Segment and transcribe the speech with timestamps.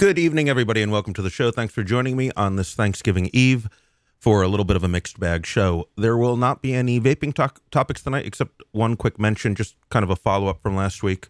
[0.00, 1.50] Good evening, everybody, and welcome to the show.
[1.50, 3.68] Thanks for joining me on this Thanksgiving Eve
[4.18, 5.90] for a little bit of a mixed bag show.
[5.94, 10.02] There will not be any vaping talk- topics tonight, except one quick mention, just kind
[10.02, 11.28] of a follow up from last week.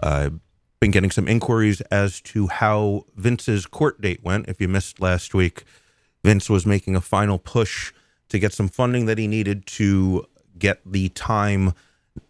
[0.00, 0.38] I've
[0.78, 4.48] been getting some inquiries as to how Vince's court date went.
[4.48, 5.64] If you missed last week,
[6.22, 7.92] Vince was making a final push
[8.28, 10.24] to get some funding that he needed to
[10.56, 11.72] get the time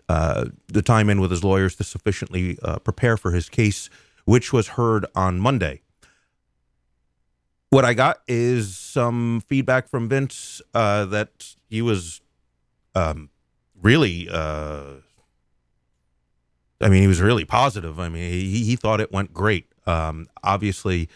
[0.09, 3.91] uh, the time in with his lawyers to sufficiently uh, prepare for his case,
[4.25, 5.82] which was heard on Monday.
[7.70, 12.20] What I got is some feedback from Vince uh, that he was
[12.95, 13.30] um,
[13.80, 14.84] really, uh,
[16.80, 17.98] I mean, he was really positive.
[17.98, 19.66] I mean, he, he thought it went great.
[19.87, 21.09] Um, obviously,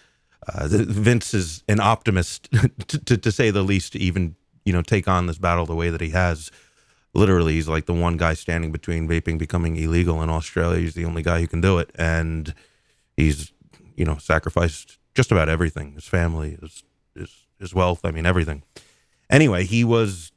[0.49, 2.51] uh, Vince is an optimist,
[2.89, 4.35] to, to, to say the least, to even
[4.65, 6.51] you know take on this battle the way that he has
[7.15, 10.81] literally he's like the one guy standing between vaping becoming illegal in Australia.
[10.81, 12.55] He's the only guy who can do it, and
[13.19, 13.53] he's
[13.97, 18.01] you know sacrificed just about everything his family, his his, his wealth.
[18.05, 18.63] I mean everything.
[19.29, 20.33] Anyway, he was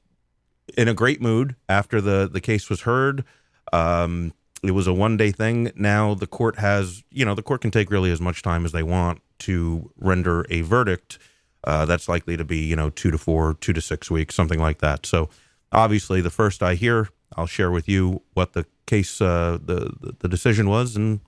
[0.77, 3.23] in a great mood after the the case was heard.
[3.71, 4.33] Um,
[4.63, 5.71] it was a one day thing.
[5.75, 8.71] Now the court has you know the court can take really as much time as
[8.71, 11.19] they want to render a verdict.
[11.63, 14.59] Uh, that's likely to be you know two to four, two to six weeks, something
[14.59, 15.05] like that.
[15.05, 15.29] So
[15.71, 20.15] obviously, the first I hear, I'll share with you what the case, uh, the, the,
[20.19, 21.21] the decision was, and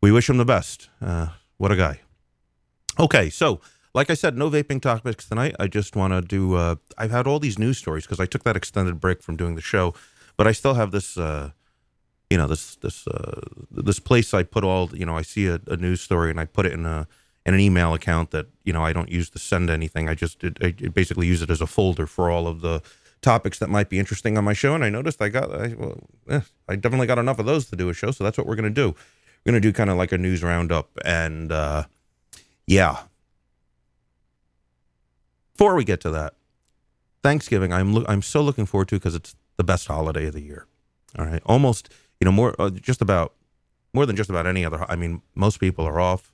[0.00, 0.88] we wish him the best.
[1.00, 2.00] Uh, what a guy.
[2.98, 3.60] Okay, so
[3.94, 5.54] like I said, no vaping topics tonight.
[5.58, 6.54] I just want to do.
[6.54, 9.54] Uh, I've had all these news stories because I took that extended break from doing
[9.54, 9.94] the show,
[10.36, 11.16] but I still have this.
[11.16, 11.50] Uh,
[12.30, 13.40] you know this this uh,
[13.70, 14.90] this place I put all.
[14.92, 17.06] You know, I see a, a news story and I put it in a
[17.46, 20.08] in an email account that you know I don't use to send anything.
[20.08, 22.82] I just it, I basically use it as a folder for all of the
[23.22, 24.74] topics that might be interesting on my show.
[24.74, 27.76] And I noticed I got, I, well, eh, I definitely got enough of those to
[27.76, 28.10] do a show.
[28.10, 28.94] So that's what we're going to do.
[29.44, 30.90] We're going to do kind of like a news roundup.
[31.04, 31.84] And uh,
[32.66, 32.98] yeah.
[35.52, 36.34] Before we get to that,
[37.22, 40.42] Thanksgiving, I'm, lo- I'm so looking forward to because it's the best holiday of the
[40.42, 40.66] year.
[41.18, 41.42] All right.
[41.46, 43.34] Almost, you know, more, uh, just about,
[43.92, 44.84] more than just about any other.
[44.88, 46.32] I mean, most people are off.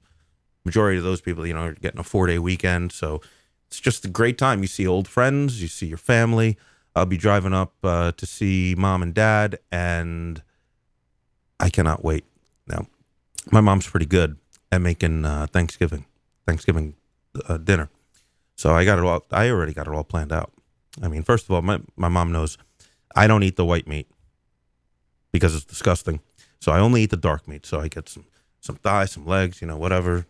[0.65, 2.93] Majority of those people, you know, are getting a four day weekend.
[2.93, 3.21] So
[3.67, 4.63] it's just a great time.
[4.63, 6.57] You see old friends, you see your family.
[6.97, 10.43] I'll be driving up uh, to see mom and dad, and
[11.59, 12.25] I cannot wait.
[12.69, 12.87] Now,
[13.53, 14.37] my mom's pretty good
[14.73, 16.07] at making uh, Thanksgiving
[16.47, 16.95] Thanksgiving
[17.49, 17.89] uh, dinner,
[18.57, 19.25] so I got it all.
[19.31, 20.53] I already got it all planned out.
[21.03, 22.59] I mean, first of all, my my mom knows
[23.15, 24.09] I don't eat the white meat
[25.33, 26.21] because it's disgusting.
[26.61, 27.67] So I only eat the dark meat.
[27.67, 28.25] So I get some
[28.61, 30.27] some thighs, some legs, you know, whatever.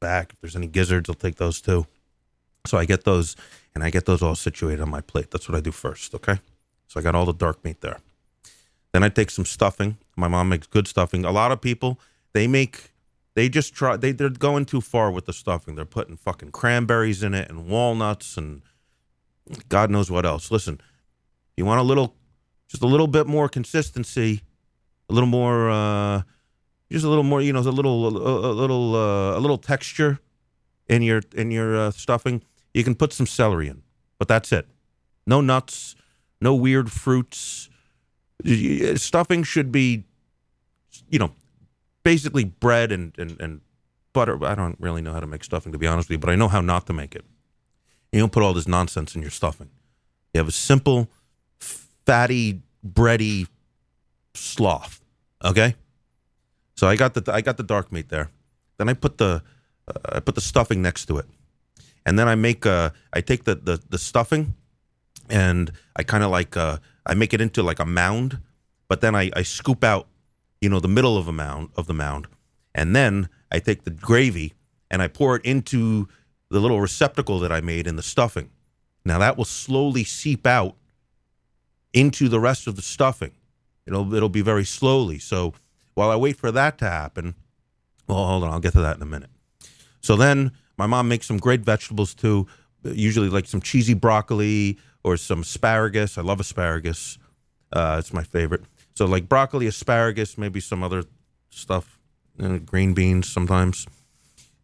[0.00, 1.86] Back if there's any gizzards, I'll take those too.
[2.66, 3.36] So I get those
[3.74, 5.30] and I get those all situated on my plate.
[5.30, 6.40] That's what I do first, okay?
[6.88, 7.98] So I got all the dark meat there.
[8.92, 9.96] Then I take some stuffing.
[10.16, 11.24] My mom makes good stuffing.
[11.24, 12.00] A lot of people,
[12.32, 12.92] they make
[13.34, 15.74] they just try they they're going too far with the stuffing.
[15.74, 18.62] They're putting fucking cranberries in it and walnuts and
[19.68, 20.50] God knows what else.
[20.50, 20.80] Listen,
[21.56, 22.14] you want a little
[22.68, 24.42] just a little bit more consistency,
[25.08, 26.22] a little more uh
[26.90, 30.18] just a little more, you know, a little a, a little uh, a little texture
[30.88, 32.42] in your in your uh, stuffing
[32.74, 33.82] you can put some celery in,
[34.18, 34.66] but that's it.
[35.26, 35.96] No nuts,
[36.40, 37.68] no weird fruits.
[38.94, 40.04] Stuffing should be,
[41.08, 41.32] you know,
[42.02, 43.60] basically bread and, and, and
[44.12, 44.44] butter.
[44.44, 46.36] I don't really know how to make stuffing, to be honest with you, but I
[46.36, 47.24] know how not to make it.
[48.12, 49.70] You don't put all this nonsense in your stuffing.
[50.34, 51.08] You have a simple,
[51.60, 53.46] fatty, bready
[54.34, 55.00] sloth.
[55.44, 55.74] Okay.
[56.76, 58.30] So I got the I got the dark meat there.
[58.78, 59.42] Then I put the
[59.86, 61.26] uh, I put the stuffing next to it
[62.06, 64.54] and then I make uh I take the the, the stuffing
[65.28, 68.38] and I kind of like uh I make it into like a mound,
[68.88, 70.06] but then I, I scoop out
[70.60, 72.26] you know the middle of a mound of the mound,
[72.74, 74.54] and then I take the gravy
[74.90, 76.08] and I pour it into
[76.50, 78.50] the little receptacle that I made in the stuffing.
[79.04, 80.76] Now that will slowly seep out
[81.92, 83.32] into the rest of the stuffing.
[83.86, 85.18] It'll it'll be very slowly.
[85.18, 85.54] So
[85.94, 87.34] while I wait for that to happen,
[88.06, 89.30] well, hold on, I'll get to that in a minute.
[90.00, 92.46] So then my mom makes some great vegetables too.
[92.82, 96.16] Usually like some cheesy broccoli or some asparagus.
[96.18, 97.18] I love asparagus.
[97.72, 98.62] Uh, it's my favorite.
[98.94, 101.04] So like broccoli, asparagus, maybe some other
[101.50, 101.98] stuff,
[102.38, 103.86] you know, green beans sometimes.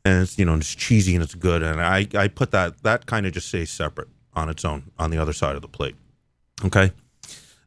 [0.05, 1.63] And it's you know it's cheesy and it's good.
[1.63, 5.11] And I I put that that kind of just stays separate on its own on
[5.11, 5.97] the other side of the plate.
[6.65, 6.93] Okay.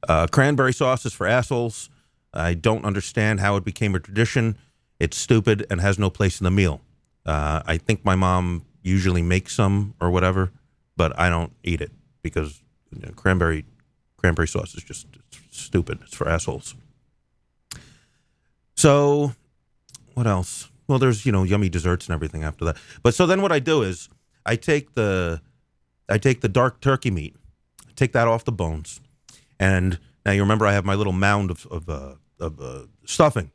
[0.07, 1.89] Uh, cranberry sauce is for assholes.
[2.33, 4.57] I don't understand how it became a tradition.
[4.99, 6.81] It's stupid and has no place in the meal.
[7.25, 10.51] Uh, I think my mom usually makes some or whatever,
[10.95, 11.91] but I don't eat it
[12.21, 13.65] because you know, cranberry
[14.17, 15.07] cranberry sauce is just
[15.59, 15.99] stupid.
[16.03, 16.75] It's for assholes.
[18.75, 19.33] So,
[20.13, 20.69] what else?
[20.89, 22.77] well, there's you know yummy desserts and everything after that.
[23.03, 24.09] But so then what I do is
[24.45, 25.39] I take the
[26.09, 27.35] I take the dark turkey meat,
[27.95, 28.99] take that off the bones,
[29.59, 33.51] and now you remember I have my little mound of of, uh, of uh, stuffing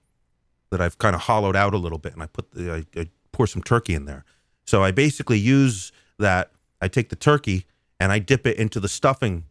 [0.70, 3.08] that I've kind of hollowed out a little bit, and I put the, I, I
[3.32, 4.24] pour some turkey in there.
[4.64, 6.52] So I basically use that.
[6.80, 7.66] I take the turkey
[7.98, 9.44] and I dip it into the stuffing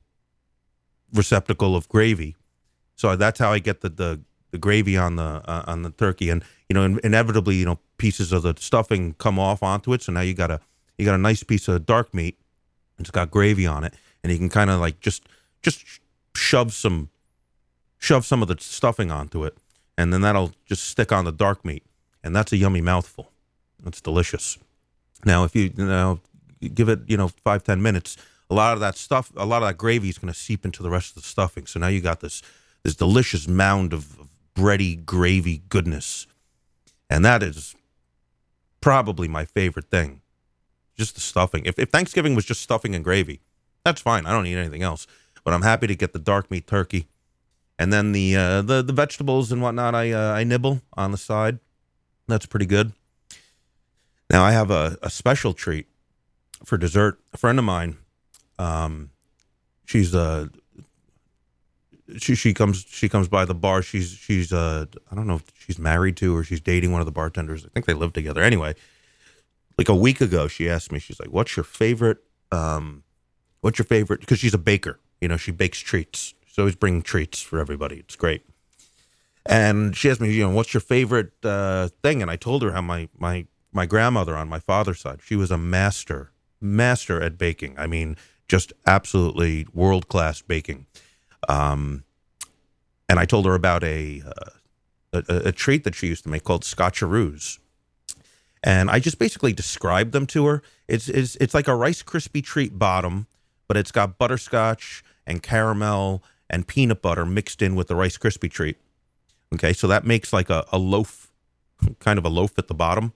[1.13, 2.35] receptacle of gravy.
[2.95, 6.29] So that's how I get the the, the gravy on the uh, on the turkey,
[6.29, 10.01] and you know, in, inevitably, you know, pieces of the stuffing come off onto it.
[10.01, 10.59] So now you got a
[10.97, 12.37] you got a nice piece of dark meat.
[12.99, 13.93] It's got gravy on it,
[14.23, 15.23] and you can kind of like just
[15.61, 15.83] just
[16.35, 17.09] shove some
[17.97, 19.57] shove some of the stuffing onto it,
[19.97, 21.83] and then that'll just stick on the dark meat,
[22.23, 23.31] and that's a yummy mouthful.
[23.85, 24.57] It's delicious.
[25.25, 26.19] Now, if you, you know
[26.69, 28.17] give it you know five ten minutes,
[28.49, 30.83] a lot of that stuff, a lot of that gravy is going to seep into
[30.83, 31.65] the rest of the stuffing.
[31.65, 32.41] So now you got this
[32.83, 36.27] this delicious mound of, of bready gravy goodness,
[37.09, 37.75] and that is
[38.81, 40.21] probably my favorite thing.
[40.95, 41.65] Just the stuffing.
[41.65, 43.41] If, if Thanksgiving was just stuffing and gravy,
[43.83, 44.25] that's fine.
[44.25, 45.07] I don't need anything else.
[45.43, 47.07] But I'm happy to get the dark meat turkey,
[47.77, 49.95] and then the uh, the the vegetables and whatnot.
[49.95, 51.59] I uh, I nibble on the side.
[52.27, 52.93] That's pretty good.
[54.29, 55.87] Now I have a, a special treat
[56.63, 57.19] for dessert.
[57.33, 57.97] A friend of mine
[58.59, 59.09] um,
[59.85, 60.47] she's uh
[62.17, 63.81] she she comes she comes by the bar.
[63.81, 67.05] She's she's uh I don't know if she's married to or she's dating one of
[67.05, 67.65] the bartenders.
[67.65, 68.41] I think they live together.
[68.41, 68.75] Anyway,
[69.77, 70.99] like a week ago, she asked me.
[70.99, 72.19] She's like, "What's your favorite?
[72.51, 73.03] Um,
[73.61, 74.99] what's your favorite?" Because she's a baker.
[75.21, 76.33] You know, she bakes treats.
[76.45, 77.97] She's always bringing treats for everybody.
[77.97, 78.43] It's great.
[79.45, 82.21] And she asked me, you know, what's your favorite uh, thing?
[82.21, 85.51] And I told her how my my my grandmother on my father's side, she was
[85.51, 86.31] a master
[86.61, 87.75] master at baking.
[87.77, 88.15] I mean,
[88.47, 90.85] just absolutely world class baking.
[91.49, 92.03] Um,
[93.09, 96.43] and I told her about a, uh, a, a treat that she used to make
[96.43, 97.59] called scotcheroos.
[98.63, 100.61] And I just basically described them to her.
[100.87, 103.27] It's it's it's like a Rice Krispie treat bottom,
[103.67, 108.49] but it's got butterscotch and caramel and peanut butter mixed in with the Rice Krispie
[108.49, 108.77] treat.
[109.53, 111.31] Okay, so that makes like a, a loaf,
[111.99, 113.13] kind of a loaf at the bottom.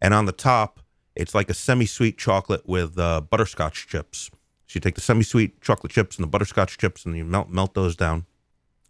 [0.00, 0.80] And on the top,
[1.14, 4.30] it's like a semi-sweet chocolate with uh, butterscotch chips.
[4.72, 7.74] So you take the semi-sweet chocolate chips and the butterscotch chips, and you melt melt
[7.74, 8.24] those down,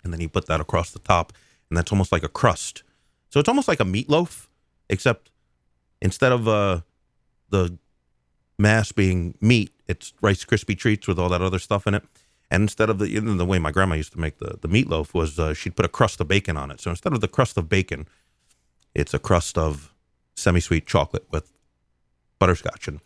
[0.05, 1.32] and then you put that across the top,
[1.69, 2.84] and that's almost like a crust.
[3.31, 4.46] So it's almost like a meatloaf,
[4.88, 5.32] except
[6.00, 6.82] instead of uh,
[7.50, 7.79] the
[8.61, 12.05] mass being meat, it's Rice Krispie treats with all that other stuff in it.
[12.49, 14.69] And instead of the you know, the way my grandma used to make the the
[14.69, 16.81] meatloaf was uh, she'd put a crust of bacon on it.
[16.81, 18.06] So instead of the crust of bacon,
[18.94, 19.93] it's a crust of
[20.37, 21.52] semi-sweet chocolate with
[22.38, 23.00] butterscotch and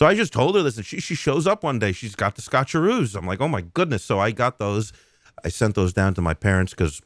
[0.00, 1.92] so I just told her this, and she she shows up one day.
[1.92, 3.14] She's got the Scotcheroos.
[3.14, 4.02] I'm like, oh my goodness.
[4.02, 4.94] So I got those.
[5.44, 7.02] I sent those down to my parents because,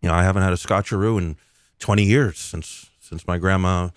[0.00, 1.36] you know, I haven't had a Scotcheroo in
[1.78, 3.90] 20 years since since my grandma,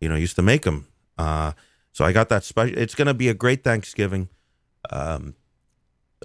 [0.00, 0.86] you know, used to make them.
[1.18, 1.52] Uh,
[1.92, 2.78] so I got that special.
[2.78, 4.30] It's going to be a great Thanksgiving.
[4.88, 5.34] Um,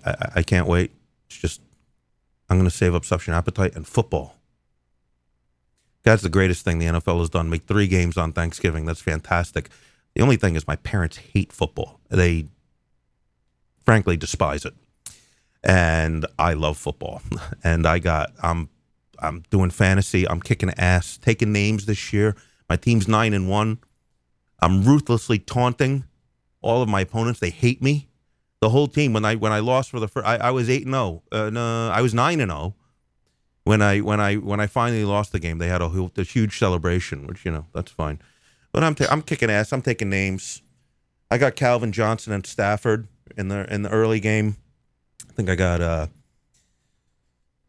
[0.06, 0.94] I, I can't wait.
[1.26, 1.60] It's just
[2.50, 4.36] I'm going to save up such an appetite and football.
[6.04, 7.50] That's the greatest thing the NFL has done.
[7.50, 8.86] Make three games on Thanksgiving.
[8.86, 9.70] That's fantastic.
[10.18, 12.00] The only thing is, my parents hate football.
[12.10, 12.48] They
[13.86, 14.74] frankly despise it,
[15.64, 17.22] and I love football.
[17.64, 18.70] And I got I'm
[19.20, 20.28] I'm doing fantasy.
[20.28, 22.36] I'm kicking ass, taking names this year.
[22.68, 23.78] My team's nine and one.
[24.60, 26.06] I'm ruthlessly taunting
[26.62, 27.40] all of my opponents.
[27.40, 28.10] They hate me.
[28.60, 29.14] The whole team.
[29.14, 31.22] When I when I lost for the first, I, I was eight and zero.
[31.32, 31.46] Oh.
[31.46, 32.60] Uh, no, I was nine and zero.
[32.60, 32.74] Oh.
[33.66, 36.58] When I when I when I finally lost the game, they had a, a huge
[36.58, 38.20] celebration, which you know that's fine.
[38.78, 39.74] But I'm ta- I'm kicking ass.
[39.74, 40.62] I'm taking names.
[41.32, 44.56] I got Calvin Johnson and Stafford in the in the early game.
[45.28, 46.06] I think I got uh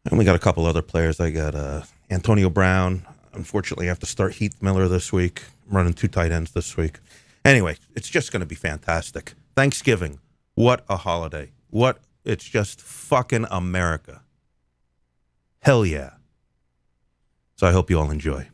[0.05, 1.19] I only got a couple other players.
[1.19, 3.07] I got uh Antonio Brown.
[3.33, 5.41] Unfortunately, I have to start Heath Miller this week.
[5.67, 6.99] I'm running two tight ends this week.
[7.43, 9.33] Anyway, it's just going to be fantastic.
[9.55, 10.19] Thanksgiving.
[10.53, 11.53] What a holiday.
[11.71, 14.21] What it's just fucking America.
[15.61, 16.11] Hell yeah.
[17.55, 18.47] So I hope you all enjoy.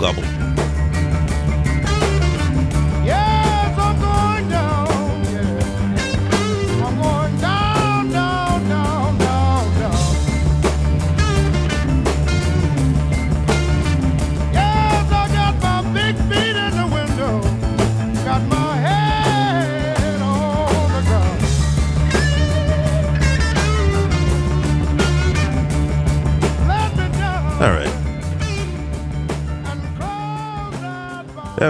[0.00, 0.39] Gobble,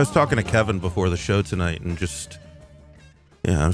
[0.00, 2.38] was talking to Kevin before the show tonight, and just
[3.45, 3.73] yeah, I'm,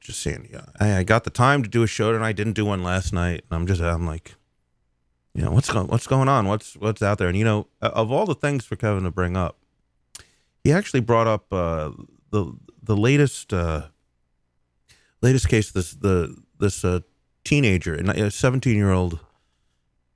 [0.00, 2.34] just saying, yeah, I, I got the time to do a show tonight.
[2.34, 3.44] Didn't do one last night.
[3.48, 4.34] And I'm just, I'm like,
[5.34, 6.48] you know, what's going, what's going on?
[6.48, 7.28] What's what's out there?
[7.28, 9.56] And you know, of all the things for Kevin to bring up,
[10.64, 11.90] he actually brought up uh,
[12.30, 13.86] the the latest uh,
[15.22, 15.70] latest case.
[15.70, 17.00] This the this uh,
[17.44, 19.20] teenager, a 17 year old,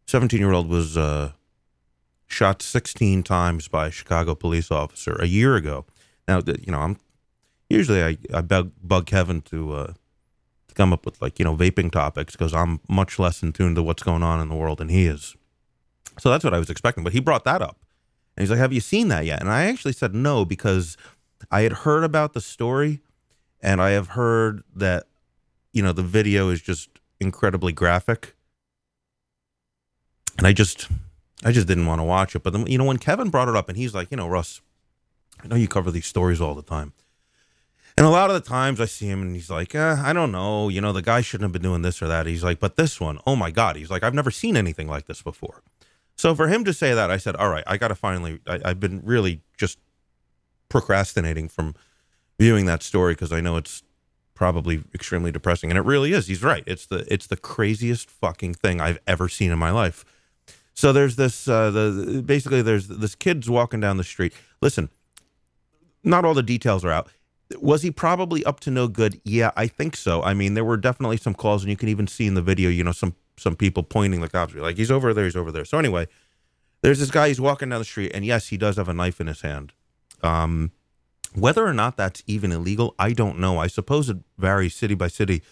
[0.07, 1.33] 17 year old was uh,
[2.33, 5.85] shot 16 times by a Chicago police officer a year ago.
[6.27, 6.99] Now, th- you know, I'm
[7.69, 9.93] usually I, I bug, bug Kevin to uh,
[10.69, 13.75] to come up with like you know vaping topics because I'm much less in tune
[13.75, 15.37] to what's going on in the world than he is.
[16.19, 17.05] So that's what I was expecting.
[17.05, 17.79] But he brought that up,
[18.37, 20.97] and he's like, "Have you seen that yet?" And I actually said no because
[21.51, 23.01] I had heard about the story,
[23.61, 25.07] and I have heard that
[25.73, 26.89] you know the video is just
[27.21, 28.35] incredibly graphic,
[30.39, 30.89] and I just
[31.45, 32.43] I just didn't want to watch it.
[32.43, 34.61] But then you know when Kevin brought it up, and he's like, you know, Russ,
[35.43, 36.93] I know you cover these stories all the time.
[37.97, 40.33] And a lot of the times I see him and he's like, eh, I don't
[40.33, 42.27] know, you know, the guy shouldn't have been doing this or that.
[42.27, 43.77] He's like, but this one, oh my God.
[43.77, 45.63] He's like, I've never seen anything like this before.
[46.17, 48.61] So for him to say that, I said, all right, I got to finally, I,
[48.65, 49.79] I've been really just
[50.69, 51.75] procrastinating from
[52.39, 53.83] viewing that story because I know it's
[54.35, 55.71] probably extremely depressing.
[55.71, 56.29] And it really is.
[56.29, 56.65] He's right.
[56.67, 60.05] It's the, it's the craziest fucking thing I've ever seen in my life.
[60.75, 64.33] So there's this, uh, the, basically there's this kid's walking down the street.
[64.61, 64.89] Listen,
[66.03, 67.09] not all the details are out
[67.61, 69.21] was he probably up to no good?
[69.25, 70.23] Yeah, I think so.
[70.23, 72.71] I mean, there were definitely some calls, and you can even see in the video,
[72.71, 75.65] you know, some some people pointing the cops, like he's over there, he's over there.
[75.65, 76.07] So anyway,
[76.83, 77.29] there's this guy.
[77.29, 79.73] He's walking down the street, and yes, he does have a knife in his hand.
[80.23, 80.73] Um,
[81.35, 83.59] whether or not that's even illegal, I don't know.
[83.59, 85.43] I suppose it varies city by city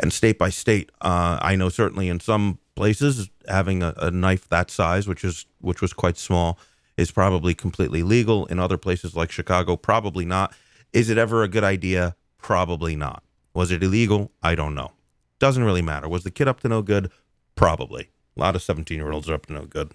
[0.00, 0.90] and state by state.
[1.00, 5.46] Uh, I know certainly in some places having a, a knife that size, which is
[5.60, 6.58] which was quite small,
[6.96, 8.46] is probably completely legal.
[8.46, 10.54] In other places like Chicago, probably not.
[10.92, 12.14] Is it ever a good idea?
[12.38, 13.22] Probably not.
[13.52, 14.30] Was it illegal?
[14.42, 14.92] I don't know.
[15.38, 16.08] Doesn't really matter.
[16.08, 17.10] Was the kid up to no good?
[17.56, 18.10] Probably.
[18.36, 19.92] A lot of 17 year olds are up to no good.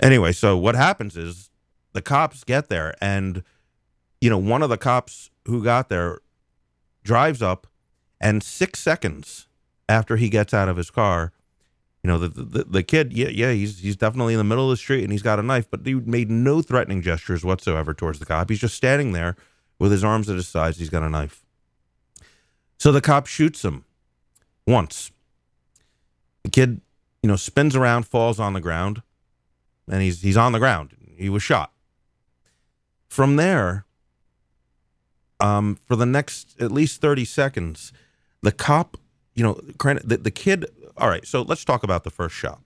[0.00, 1.50] Anyway, so what happens is
[1.92, 3.42] the cops get there, and,
[4.20, 6.18] you know, one of the cops who got there
[7.02, 7.66] drives up,
[8.20, 9.46] and six seconds
[9.88, 11.32] after he gets out of his car,
[12.08, 14.70] you know, the, the, the kid, yeah, yeah, he's, he's definitely in the middle of
[14.70, 18.18] the street and he's got a knife, but he made no threatening gestures whatsoever towards
[18.18, 18.48] the cop.
[18.48, 19.36] He's just standing there
[19.78, 20.78] with his arms at his sides.
[20.78, 21.44] He's got a knife.
[22.78, 23.84] So the cop shoots him
[24.66, 25.10] once.
[26.44, 26.80] The kid,
[27.22, 29.02] you know, spins around, falls on the ground,
[29.86, 30.96] and he's he's on the ground.
[31.14, 31.72] He was shot.
[33.06, 33.84] From there,
[35.40, 37.92] um, for the next at least 30 seconds,
[38.40, 38.96] the cop,
[39.34, 39.60] you know,
[40.02, 40.64] the, the kid.
[40.98, 42.60] All right, so let's talk about the first shot.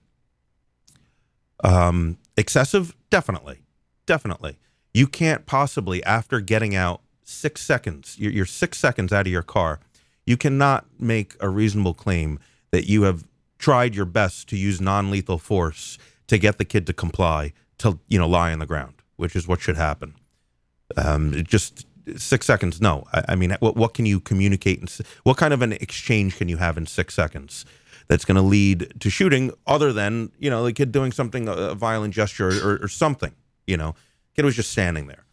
[1.63, 3.59] Um, excessive, definitely,
[4.05, 4.57] definitely.
[4.93, 9.43] You can't possibly, after getting out six seconds, you're, you're six seconds out of your
[9.43, 9.79] car,
[10.25, 12.39] you cannot make a reasonable claim
[12.71, 13.25] that you have
[13.59, 15.97] tried your best to use non-lethal force
[16.27, 19.47] to get the kid to comply to you know lie on the ground, which is
[19.47, 20.15] what should happen.
[20.97, 21.85] Um, just
[22.17, 22.81] six seconds.
[22.81, 24.79] No, I, I, mean, what what can you communicate?
[24.79, 24.89] And
[25.23, 27.65] what kind of an exchange can you have in six seconds
[28.07, 31.73] that's going to lead to shooting, other than you know the kid doing something a
[31.75, 33.33] violent gesture or, or something?
[33.67, 33.95] You know,
[34.35, 35.25] kid was just standing there.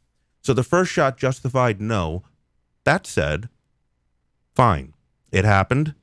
[0.42, 2.22] So the first shot justified no.
[2.84, 3.48] That said,
[4.54, 4.94] fine.
[5.30, 5.94] It happened.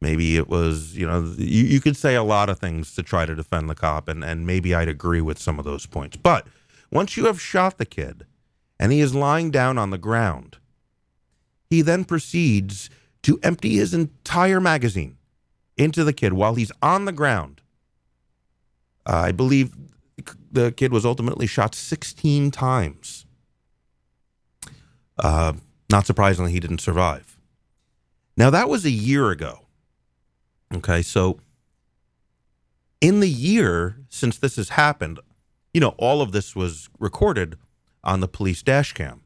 [0.00, 3.24] Maybe it was, you know, you, you could say a lot of things to try
[3.24, 6.16] to defend the cop, and, and maybe I'd agree with some of those points.
[6.16, 6.46] But
[6.90, 8.26] once you have shot the kid
[8.78, 10.58] and he is lying down on the ground,
[11.70, 12.90] he then proceeds
[13.22, 15.16] to empty his entire magazine
[15.76, 17.60] into the kid while he's on the ground.
[19.04, 19.72] Uh, I believe
[20.50, 23.26] the kid was ultimately shot 16 times.
[25.18, 25.54] Uh,
[25.90, 27.38] not surprisingly, he didn't survive.
[28.36, 29.60] Now, that was a year ago.
[30.74, 31.38] Okay, so
[33.00, 35.20] in the year since this has happened,
[35.72, 37.56] you know, all of this was recorded
[38.02, 39.20] on the police dash cam.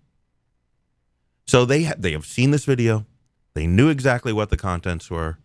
[1.47, 3.07] So they ha- they have seen this video.
[3.55, 5.39] They knew exactly what the contents were.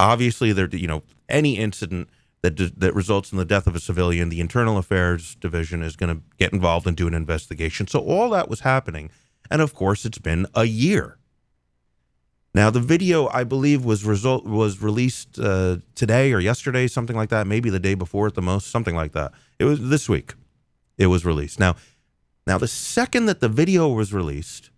[0.00, 2.08] Obviously, there you know any incident
[2.42, 5.96] that d- that results in the death of a civilian, the Internal Affairs Division is
[5.96, 7.86] going to get involved and do an investigation.
[7.86, 9.10] So all that was happening
[9.50, 11.18] and of course, it's been a year.
[12.54, 17.28] Now, the video, I believe, was result was released uh, today or yesterday, something like
[17.28, 17.46] that.
[17.46, 19.32] Maybe the day before at the most, something like that.
[19.58, 20.34] It was this week.
[20.96, 21.60] It was released.
[21.60, 21.76] Now,
[22.46, 24.70] now the second that the video was released,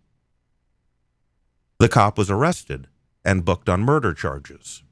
[1.78, 2.88] the cop was arrested
[3.24, 4.82] and booked on murder charges.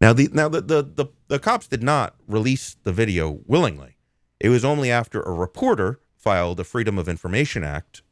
[0.00, 3.96] Now, the now the, the the the cops did not release the video willingly.
[4.38, 8.02] It was only after a reporter filed a Freedom of Information Act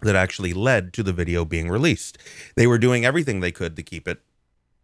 [0.00, 2.18] that actually led to the video being released.
[2.56, 4.20] They were doing everything they could to keep it,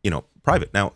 [0.03, 0.75] you know, private.
[0.75, 0.95] Now,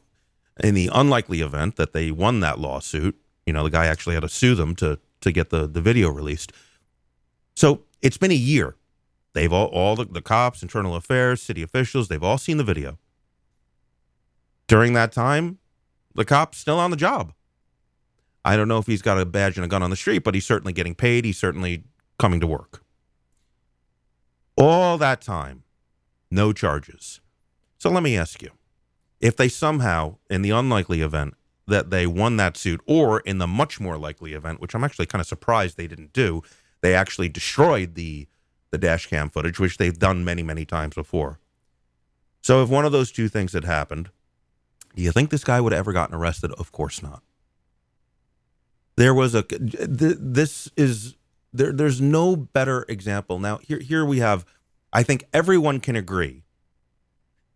[0.62, 4.23] in the unlikely event that they won that lawsuit, you know, the guy actually had
[4.23, 6.52] to sue them to to get the the video released.
[7.57, 8.76] So it's been a year.
[9.33, 12.99] They've all all the, the cops, internal affairs, city officials, they've all seen the video.
[14.68, 15.58] During that time,
[16.14, 17.32] the cop's still on the job.
[18.44, 20.34] I don't know if he's got a badge and a gun on the street, but
[20.34, 21.25] he's certainly getting paid.
[21.25, 21.84] He's certainly
[22.18, 22.82] coming to work.
[24.56, 25.64] All that time,
[26.30, 27.20] no charges.
[27.78, 28.50] So let me ask you
[29.20, 31.34] if they somehow, in the unlikely event
[31.66, 35.06] that they won that suit, or in the much more likely event, which I'm actually
[35.06, 36.42] kind of surprised they didn't do,
[36.80, 38.26] they actually destroyed the,
[38.70, 41.38] the dash cam footage, which they've done many, many times before.
[42.40, 44.10] So if one of those two things had happened,
[44.99, 46.50] do you think this guy would have ever gotten arrested?
[46.59, 47.23] Of course not.
[48.97, 51.14] There was a this is
[51.52, 53.38] there there's no better example.
[53.38, 54.45] Now here here we have
[54.93, 56.43] I think everyone can agree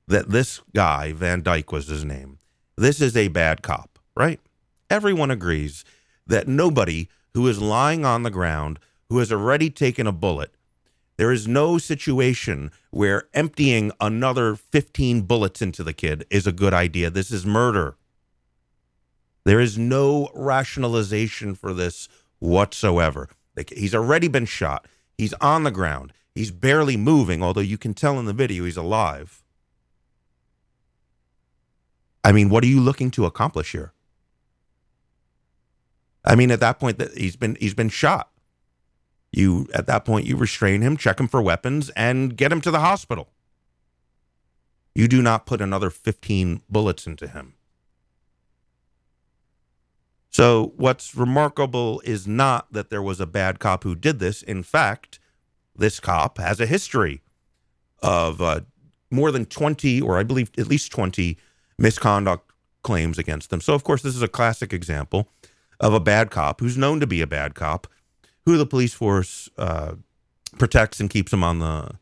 [0.07, 2.39] that this guy Van Dyke was his name.
[2.77, 4.39] This is a bad cop, right?
[4.89, 5.85] Everyone agrees
[6.25, 10.55] that nobody who is lying on the ground who has already taken a bullet
[11.17, 16.75] there is no situation where emptying another 15 bullets into the kid is a good
[16.75, 17.11] idea.
[17.11, 17.97] This is murder.
[19.45, 23.29] There is no rationalization for this whatsoever.
[23.75, 24.87] He's already been shot.
[25.19, 26.13] He's on the ground.
[26.35, 29.43] He's barely moving, although you can tell in the video he's alive.
[32.25, 33.93] I mean, what are you looking to accomplish here?
[36.25, 38.32] I mean, at that point, he's been he's been shot.
[39.33, 42.71] You at that point you restrain him, check him for weapons, and get him to
[42.71, 43.31] the hospital.
[44.95, 47.55] You do not put another 15 bullets into him.
[50.33, 54.43] So, what's remarkable is not that there was a bad cop who did this.
[54.43, 55.19] In fact,
[55.77, 57.23] this cop has a history
[58.03, 58.61] of uh,
[59.11, 61.37] more than 20, or I believe at least 20,
[61.79, 62.51] misconduct
[62.83, 63.61] claims against them.
[63.61, 65.29] So, of course, this is a classic example
[65.79, 67.87] of a bad cop who's known to be a bad cop,
[68.45, 69.95] who the police force uh,
[70.59, 71.93] protects and keeps him on the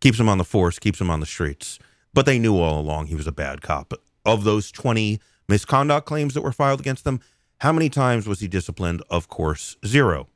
[0.00, 1.78] keeps him on the force, keeps him on the streets.
[2.12, 3.94] But they knew all along he was a bad cop.
[4.24, 7.20] Of those 20 misconduct claims that were filed against them,
[7.58, 9.02] how many times was he disciplined?
[9.10, 10.28] Of course, zero.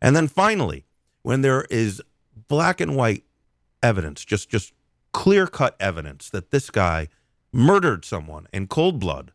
[0.00, 0.86] And then finally,
[1.22, 2.02] when there is
[2.48, 3.24] black and white
[3.82, 4.72] evidence, just just
[5.12, 7.08] clear cut evidence that this guy
[7.52, 9.32] murdered someone in cold blood,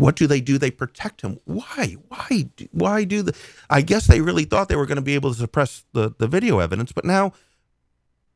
[0.00, 0.56] what do they do?
[0.56, 1.38] They protect him.
[1.44, 1.96] Why?
[2.08, 2.48] Why?
[2.72, 3.36] Why do the?
[3.68, 6.26] I guess they really thought they were going to be able to suppress the the
[6.26, 7.32] video evidence, but now,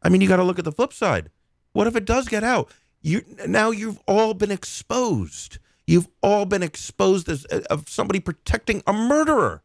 [0.02, 1.30] I mean, you got to look at the flip side.
[1.72, 2.70] What if it does get out?
[3.00, 5.58] You now you've all been exposed.
[5.86, 9.62] You've all been exposed as uh, of somebody protecting a murderer,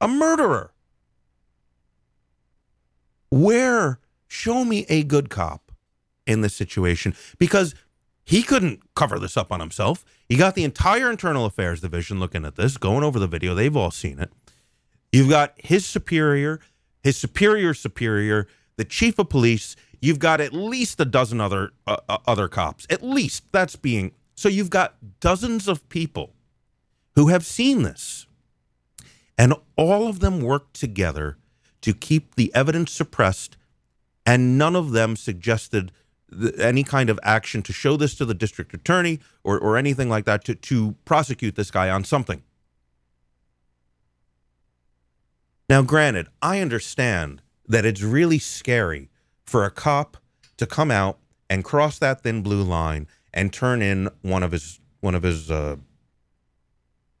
[0.00, 0.72] a murderer.
[3.30, 5.70] Where show me a good cop
[6.26, 7.74] in this situation because
[8.28, 10.04] he couldn't cover this up on himself.
[10.28, 13.54] He got the entire internal affairs division looking at this, going over the video.
[13.54, 14.30] They've all seen it.
[15.10, 16.60] You've got his superior,
[17.02, 19.76] his superior superior, the chief of police.
[20.02, 22.86] You've got at least a dozen other uh, uh other cops.
[22.90, 26.34] At least that's being so you've got dozens of people
[27.14, 28.26] who have seen this,
[29.38, 31.38] and all of them work together
[31.80, 33.56] to keep the evidence suppressed,
[34.26, 35.92] and none of them suggested
[36.58, 40.24] any kind of action to show this to the district attorney or, or anything like
[40.24, 42.42] that to, to prosecute this guy on something.
[45.68, 49.10] Now, granted, I understand that it's really scary
[49.44, 50.16] for a cop
[50.56, 51.18] to come out
[51.50, 55.50] and cross that thin blue line and turn in one of his one of his
[55.50, 55.76] uh,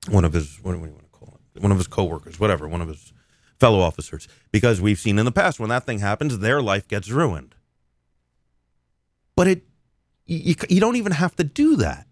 [0.08, 1.62] one of his what do we want to call it?
[1.62, 3.12] One of his coworkers, whatever, one of his
[3.58, 7.10] fellow officers, because we've seen in the past when that thing happens, their life gets
[7.10, 7.54] ruined.
[9.38, 9.62] But it
[10.26, 12.08] you, you don't even have to do that.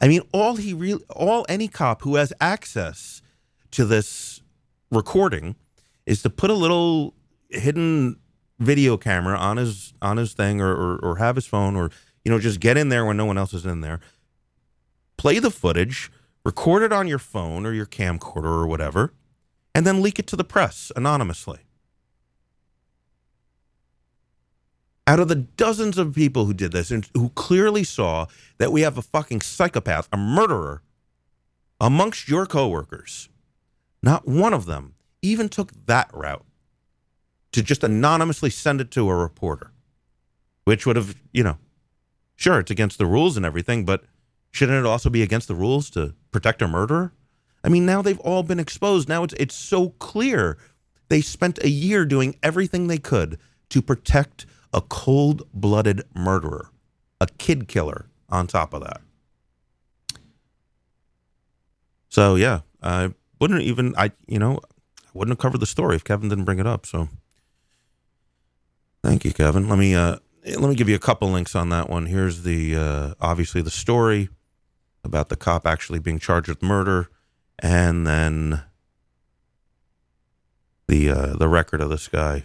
[0.00, 3.20] I mean, all he really, all any cop who has access
[3.72, 4.40] to this
[4.90, 5.56] recording
[6.06, 7.12] is to put a little
[7.50, 8.16] hidden
[8.60, 11.90] video camera on his on his thing or, or, or have his phone or
[12.24, 14.00] you know, just get in there when no one else is in there,
[15.18, 16.10] play the footage,
[16.46, 19.12] record it on your phone or your camcorder or whatever,
[19.74, 21.58] and then leak it to the press anonymously.
[25.06, 28.26] Out of the dozens of people who did this and who clearly saw
[28.58, 30.82] that we have a fucking psychopath, a murderer
[31.80, 33.28] amongst your coworkers,
[34.02, 36.44] not one of them even took that route
[37.52, 39.72] to just anonymously send it to a reporter,
[40.64, 41.58] which would have, you know,
[42.36, 44.04] Sure, it's against the rules and everything, but
[44.50, 47.12] shouldn't it also be against the rules to protect a murderer?
[47.62, 49.08] I mean, now they've all been exposed.
[49.08, 50.58] Now it's it's so clear.
[51.08, 53.38] They spent a year doing everything they could
[53.70, 56.68] to protect a cold-blooded murderer,
[57.20, 59.00] a kid killer on top of that.
[62.08, 64.60] So yeah, I wouldn't even I you know
[65.04, 66.86] I wouldn't have covered the story if Kevin didn't bring it up.
[66.86, 67.08] So
[69.02, 69.68] thank you, Kevin.
[69.68, 72.06] Let me uh let me give you a couple links on that one.
[72.06, 74.28] Here's the uh, obviously the story
[75.02, 77.08] about the cop actually being charged with murder,
[77.58, 78.62] and then
[80.86, 82.44] the uh, the record of this guy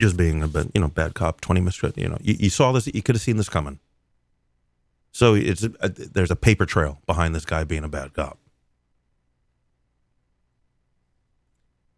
[0.00, 1.40] just being a bad, you know bad cop.
[1.40, 1.94] Twenty misread.
[1.96, 2.86] You know, you, you saw this.
[2.86, 3.78] You could have seen this coming.
[5.12, 8.38] So it's a, there's a paper trail behind this guy being a bad cop.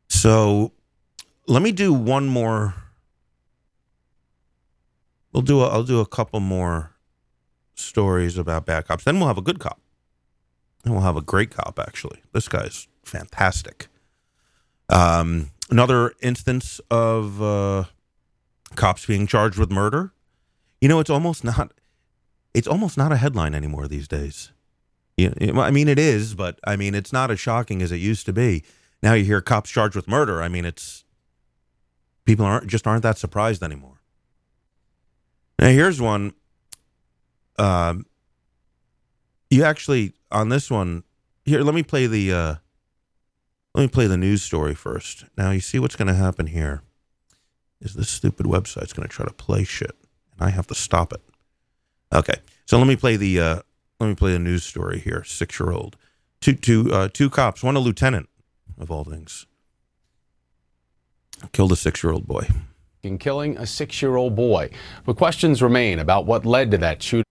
[0.08, 0.72] So
[1.46, 2.74] let me do one more.
[5.32, 5.60] We'll do.
[5.60, 6.92] A, I'll do a couple more
[7.74, 9.04] stories about bad cops.
[9.04, 9.80] Then we'll have a good cop.
[10.84, 11.78] And we'll have a great cop.
[11.78, 13.88] Actually, this guy's fantastic.
[14.88, 17.84] Um, another instance of uh,
[18.76, 20.12] cops being charged with murder.
[20.80, 21.72] You know, it's almost not.
[22.52, 24.50] It's almost not a headline anymore these days.
[25.18, 28.32] I mean, it is, but I mean, it's not as shocking as it used to
[28.32, 28.64] be.
[29.02, 30.42] Now you hear cops charged with murder.
[30.42, 31.04] I mean, it's
[32.24, 34.00] people aren't just aren't that surprised anymore.
[35.58, 36.32] Now here's one.
[37.58, 38.06] Um,
[39.50, 41.04] you actually on this one
[41.44, 41.62] here.
[41.62, 42.32] Let me play the.
[42.32, 42.54] Uh,
[43.74, 45.24] let me play the news story first.
[45.36, 46.82] Now you see what's going to happen here.
[47.80, 49.96] Is this stupid website's going to try to play shit,
[50.32, 51.22] and I have to stop it.
[52.12, 52.34] Okay,
[52.66, 53.40] so let me play the.
[53.40, 53.60] Uh,
[53.98, 55.24] let me play the news story here.
[55.24, 55.96] Six year old,
[56.40, 58.28] two two uh, two cops, one a lieutenant,
[58.78, 59.46] of all things,
[61.52, 62.46] killed a six year old boy
[63.02, 64.70] in killing a six year old boy.
[65.04, 67.24] But questions remain about what led to that shooting.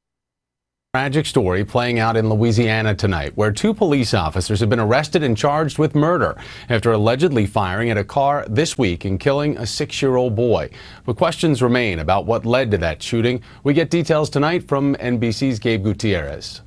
[0.96, 5.38] Tragic story playing out in Louisiana tonight, where two police officers have been arrested and
[5.38, 6.36] charged with murder
[6.68, 10.68] after allegedly firing at a car this week and killing a six year old boy.
[11.06, 13.44] But questions remain about what led to that shooting.
[13.64, 16.62] We get details tonight from NBC's Gabe Gutierrez.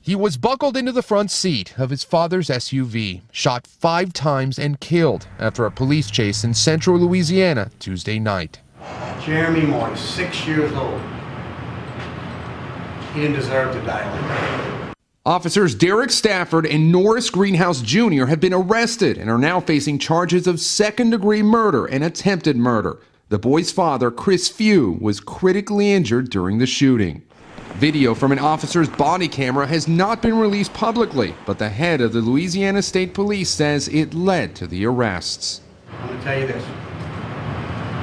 [0.00, 4.78] He was buckled into the front seat of his father's SUV, shot five times, and
[4.78, 8.60] killed after a police chase in central Louisiana Tuesday night.
[9.20, 11.02] Jeremy Moore, six years old.
[13.14, 14.94] He didn't deserve to die like that.
[15.24, 18.24] Officers Derrick Stafford and Norris Greenhouse Jr.
[18.24, 22.98] have been arrested and are now facing charges of second degree murder and attempted murder.
[23.28, 27.22] The boy's father, Chris Few, was critically injured during the shooting.
[27.74, 32.12] Video from an officer's body camera has not been released publicly, but the head of
[32.12, 35.60] the Louisiana State Police says it led to the arrests.
[36.00, 36.64] I'm going to tell you this.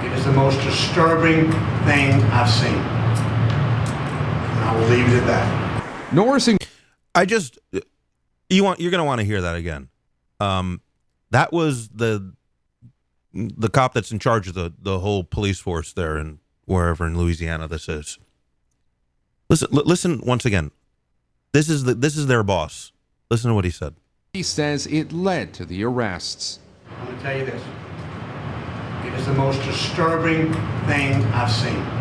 [0.05, 1.51] It is the most disturbing
[1.83, 2.98] thing I've seen.
[4.69, 6.13] And I will leave it at that.
[6.13, 6.57] Norris and
[7.15, 7.57] I just
[8.49, 9.89] you want you're gonna want to hear that again.
[10.39, 10.81] Um,
[11.31, 12.33] that was the
[13.33, 17.17] the cop that's in charge of the the whole police force there and wherever in
[17.17, 18.17] Louisiana this is.
[19.49, 20.71] Listen, li- listen once again.
[21.51, 22.91] This is the this is their boss.
[23.31, 23.95] Listen to what he said.
[24.33, 26.59] he says it led to the arrests.
[26.99, 27.61] I'm going to tell you this.
[29.05, 30.51] It is the most disturbing
[30.85, 31.98] thing I've seen.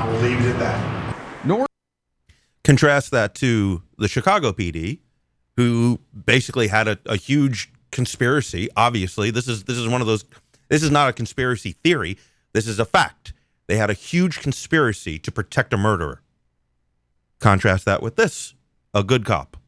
[0.00, 1.16] I will leave it at that.
[1.44, 1.66] Norris
[2.64, 5.00] Contrast that to the Chicago PD,
[5.56, 8.70] who basically had a, a huge conspiracy.
[8.76, 10.24] Obviously, this is this is one of those.
[10.70, 12.16] This is not a conspiracy theory.
[12.54, 13.34] This is a fact.
[13.66, 16.22] They had a huge conspiracy to protect a murderer.
[17.38, 18.54] Contrast that with this,
[18.94, 19.58] a good cop.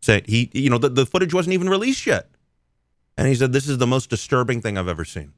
[0.00, 2.30] Said he, you know, the, the footage wasn't even released yet.
[3.16, 5.32] And he said, This is the most disturbing thing I've ever seen.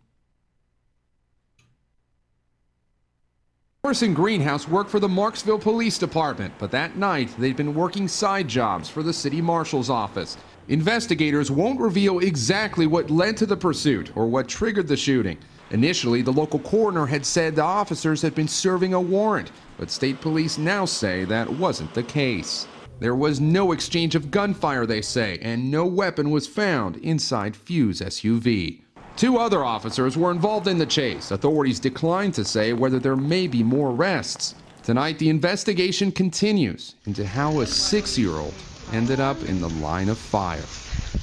[3.82, 8.06] Norris and Greenhouse work for the Marksville Police Department, but that night they'd been working
[8.06, 10.36] side jobs for the city marshal's office.
[10.68, 15.38] Investigators won't reveal exactly what led to the pursuit or what triggered the shooting.
[15.70, 20.20] Initially, the local coroner had said the officers had been serving a warrant, but state
[20.20, 22.66] police now say that wasn't the case.
[22.98, 28.02] There was no exchange of gunfire, they say, and no weapon was found inside Few's
[28.02, 28.82] SUV.
[29.20, 31.30] Two other officers were involved in the chase.
[31.30, 34.54] Authorities declined to say whether there may be more arrests.
[34.82, 38.54] Tonight, the investigation continues into how a six year old
[38.92, 40.64] ended up in the line of fire.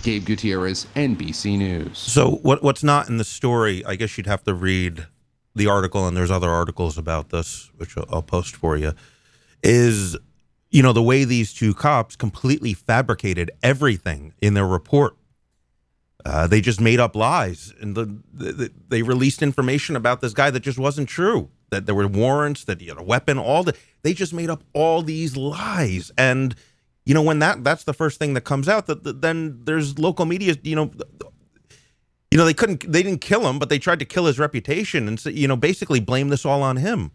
[0.04, 1.98] Gabe Gutierrez, NBC News.
[1.98, 3.84] So what what's not in the story?
[3.84, 5.08] I guess you'd have to read
[5.56, 8.94] the article, and there's other articles about this, which I'll, I'll post for you.
[9.64, 10.16] Is
[10.70, 15.18] you know the way these two cops completely fabricated everything in their report.
[16.28, 20.50] Uh, they just made up lies, and the, the, they released information about this guy
[20.52, 21.50] that just wasn't true.
[21.70, 24.62] That there were warrants, that he had a weapon, all the they just made up
[24.74, 26.54] all these lies, and
[27.06, 29.98] you know, when that that's the first thing that comes out, that, that then there's
[29.98, 30.92] local media, you know,
[32.30, 35.08] you know, they couldn't, they didn't kill him, but they tried to kill his reputation
[35.08, 37.12] and, so, you know, basically blame this all on him.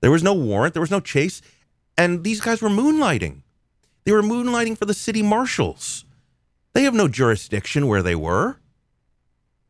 [0.00, 1.40] There was no warrant, there was no chase,
[1.96, 3.42] and these guys were moonlighting.
[4.02, 6.04] They were moonlighting for the city marshals.
[6.74, 8.58] They have no jurisdiction where they were,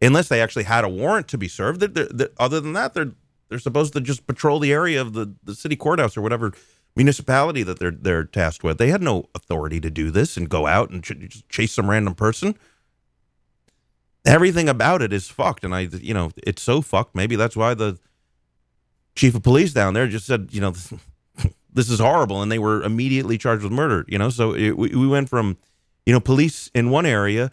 [0.03, 1.81] unless they actually had a warrant to be served.
[1.81, 3.13] They're, they're, other than that, they're
[3.49, 6.53] they're supposed to just patrol the area of the, the city courthouse or whatever
[6.97, 8.79] municipality that they're they're tasked with.
[8.79, 12.15] They had no authority to do this and go out and ch- chase some random
[12.15, 12.55] person.
[14.25, 17.15] Everything about it is fucked, and I, you know, it's so fucked.
[17.15, 17.99] Maybe that's why the
[19.15, 20.93] chief of police down there just said, you know, this,
[21.73, 24.07] this is horrible, and they were immediately charged with murder.
[24.09, 25.59] You know, so it, we, we went from,
[26.07, 27.51] you know, police in one area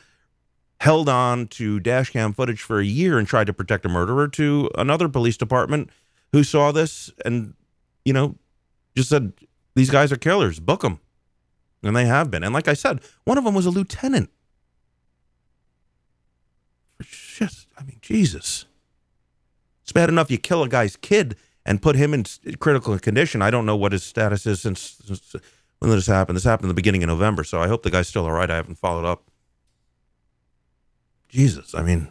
[0.81, 4.27] held on to dash cam footage for a year and tried to protect a murderer
[4.27, 5.89] to another police department
[6.31, 7.53] who saw this and
[8.03, 8.35] you know
[8.95, 9.31] just said
[9.75, 10.59] these guys are killers.
[10.59, 10.99] Book them
[11.83, 12.43] and they have been.
[12.43, 14.31] And like i said one of them was a lieutenant.
[17.01, 17.67] Shit.
[17.77, 18.65] I mean jesus.
[19.83, 22.25] It's bad enough you kill a guy's kid and put him in
[22.59, 23.41] critical condition.
[23.41, 25.35] I don't know what his status is since, since
[25.81, 27.91] when did this happened this happened in the beginning of november so i hope the
[27.91, 29.23] guy's still all right i haven't followed up
[31.29, 32.09] Jesus, I mean,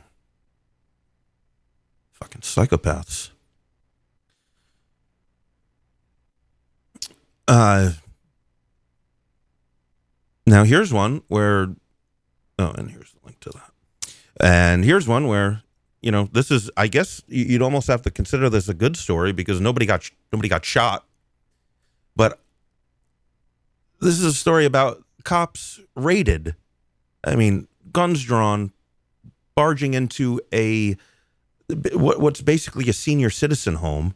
[2.12, 3.28] fucking psychopaths.
[7.46, 7.90] Uh,
[10.46, 11.68] now here's one where,
[12.58, 14.12] oh, and here's the link to that.
[14.40, 15.62] And here's one where,
[16.00, 18.96] you know, this is, I guess you- you'd almost have to consider this a good
[18.96, 21.04] story because nobody got nobody got shot,
[22.16, 22.40] but
[24.00, 26.54] this is a story about cops raided.
[27.24, 28.72] I mean, guns drawn,
[29.54, 30.96] barging into a
[31.92, 34.14] what, what's basically a senior citizen home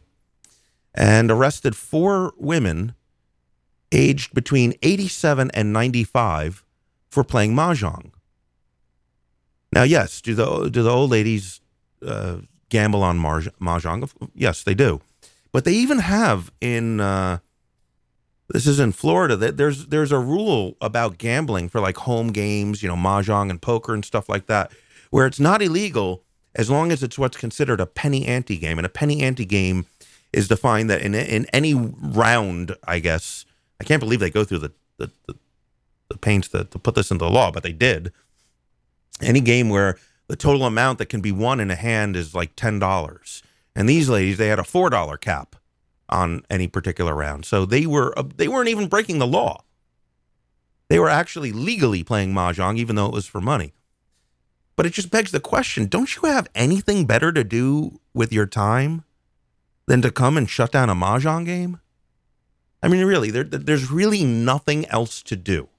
[0.93, 2.95] and arrested four women
[3.91, 6.65] aged between 87 and 95
[7.09, 8.11] for playing mahjong.
[9.71, 11.61] Now, yes, do the do the old ladies
[12.05, 12.37] uh,
[12.69, 14.09] gamble on mahjong?
[14.33, 15.01] Yes, they do.
[15.51, 17.39] But they even have in uh,
[18.49, 22.83] this is in Florida that there's there's a rule about gambling for like home games,
[22.83, 24.71] you know, mahjong and poker and stuff like that,
[25.09, 28.77] where it's not illegal as long as it's what's considered a penny ante game.
[28.77, 29.87] And a penny ante game
[30.31, 33.45] is defined that in in any round, I guess.
[33.81, 35.35] I can't believe they go through the the, the,
[36.09, 38.13] the pains to, to put this into the law, but they did.
[39.21, 42.55] Any game where the total amount that can be won in a hand is like
[42.55, 43.41] ten dollars,
[43.75, 45.55] and these ladies they had a four dollar cap
[46.09, 49.63] on any particular round, so they were uh, they weren't even breaking the law.
[50.87, 53.73] They were actually legally playing mahjong, even though it was for money.
[54.75, 58.45] But it just begs the question: Don't you have anything better to do with your
[58.45, 59.03] time
[59.87, 61.79] than to come and shut down a mahjong game?
[62.83, 65.69] I mean, really, there, there's really nothing else to do.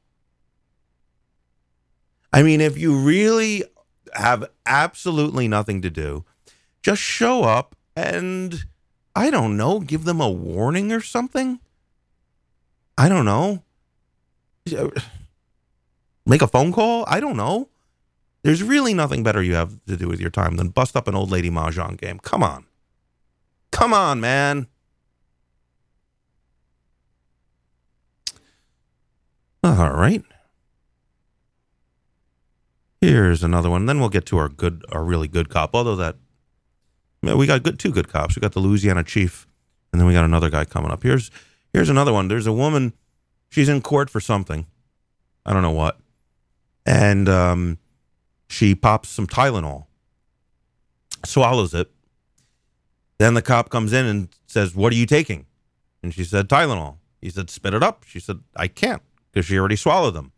[2.33, 3.63] I mean, if you really
[4.15, 6.25] have absolutely nothing to do,
[6.83, 8.67] just show up and
[9.17, 11.59] I don't know, give them a warning or something.
[12.99, 13.63] I don't know.
[16.27, 17.05] Make a phone call?
[17.09, 17.71] I don't know.
[18.43, 21.15] There's really nothing better you have to do with your time than bust up an
[21.15, 22.19] old lady mahjong game.
[22.19, 22.67] Come on.
[23.71, 24.67] Come on, man.
[29.65, 30.23] All right.
[33.01, 33.87] Here's another one.
[33.87, 35.75] Then we'll get to our good, our really good cop.
[35.75, 36.17] Although that,
[37.35, 38.37] we got good two good cops.
[38.37, 39.47] We got the Louisiana chief,
[39.93, 41.03] and then we got another guy coming up.
[41.03, 41.31] Here's
[41.73, 42.29] here's another one.
[42.29, 42.93] There's a woman.
[43.49, 44.67] She's in court for something.
[45.45, 45.99] I don't know what,
[46.85, 47.79] and um,
[48.49, 49.87] she pops some Tylenol,
[51.25, 51.91] swallows it.
[53.19, 55.47] Then the cop comes in and says, "What are you taking?"
[56.03, 59.59] And she said, "Tylenol." He said, "Spit it up." She said, "I can't because she
[59.59, 60.33] already swallowed them."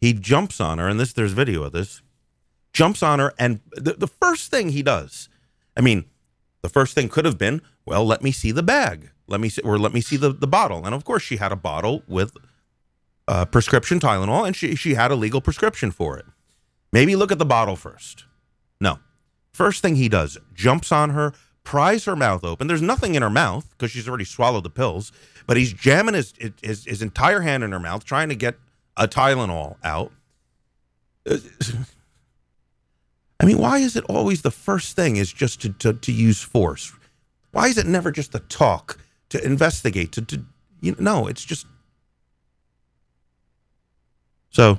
[0.00, 2.02] He jumps on her, and this there's video of this.
[2.72, 5.28] Jumps on her, and the, the first thing he does,
[5.76, 6.06] I mean,
[6.62, 9.62] the first thing could have been, well, let me see the bag, let me see,
[9.62, 12.36] or let me see the, the bottle, and of course she had a bottle with
[13.28, 16.24] uh, prescription Tylenol, and she she had a legal prescription for it.
[16.92, 18.24] Maybe look at the bottle first.
[18.80, 18.98] No,
[19.52, 21.32] first thing he does, jumps on her,
[21.64, 22.66] pries her mouth open.
[22.66, 25.12] There's nothing in her mouth because she's already swallowed the pills,
[25.46, 28.56] but he's jamming his, his his entire hand in her mouth, trying to get
[28.96, 30.12] a Tylenol out.
[33.42, 36.40] I mean, why is it always the first thing is just to, to, to use
[36.40, 36.92] force?
[37.50, 38.98] Why is it never just to talk,
[39.30, 40.44] to investigate, to, to
[40.80, 41.66] you know, no, it's just.
[44.50, 44.78] So,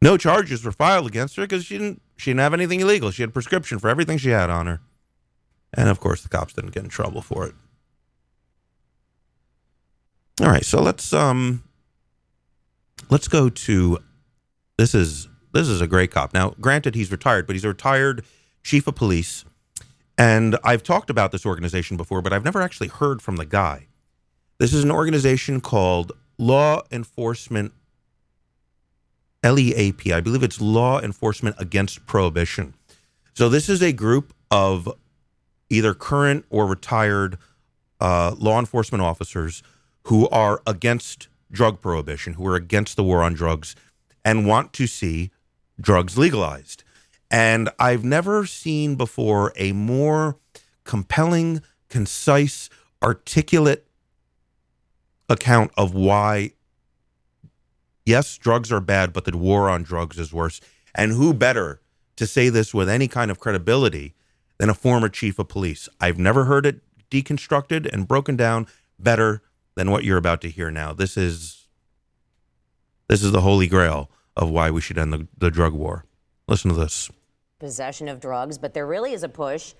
[0.00, 3.10] no charges were filed against her because she didn't she didn't have anything illegal.
[3.10, 4.80] She had a prescription for everything she had on her.
[5.72, 7.54] And of course the cops didn't get in trouble for it.
[10.40, 11.64] All right, so let's um
[13.10, 13.98] let's go to
[14.78, 16.34] this is this is a great cop.
[16.34, 18.24] Now, granted, he's retired, but he's a retired
[18.62, 19.44] chief of police.
[20.18, 23.86] And I've talked about this organization before, but I've never actually heard from the guy.
[24.58, 27.72] This is an organization called Law Enforcement
[29.42, 30.12] LEAP.
[30.12, 32.74] I believe it's Law Enforcement Against Prohibition.
[33.34, 34.88] So this is a group of
[35.68, 37.38] either current or retired
[38.00, 39.62] uh, law enforcement officers
[40.04, 43.74] who are against drug prohibition, who are against the war on drugs,
[44.24, 45.30] and want to see
[45.80, 46.84] drugs legalized.
[47.30, 50.38] And I've never seen before a more
[50.84, 52.70] compelling, concise,
[53.02, 53.86] articulate
[55.28, 56.52] account of why,
[58.04, 60.60] yes, drugs are bad, but the war on drugs is worse.
[60.94, 61.80] And who better
[62.16, 64.14] to say this with any kind of credibility
[64.58, 65.88] than a former chief of police?
[66.00, 68.66] I've never heard it deconstructed and broken down
[68.98, 69.42] better
[69.74, 70.92] than what you're about to hear now.
[70.92, 71.66] This is
[73.08, 76.04] this is the holy grail of why we should end the, the drug war.
[76.48, 77.10] Listen to this.
[77.58, 79.74] Possession of drugs, but there really is a push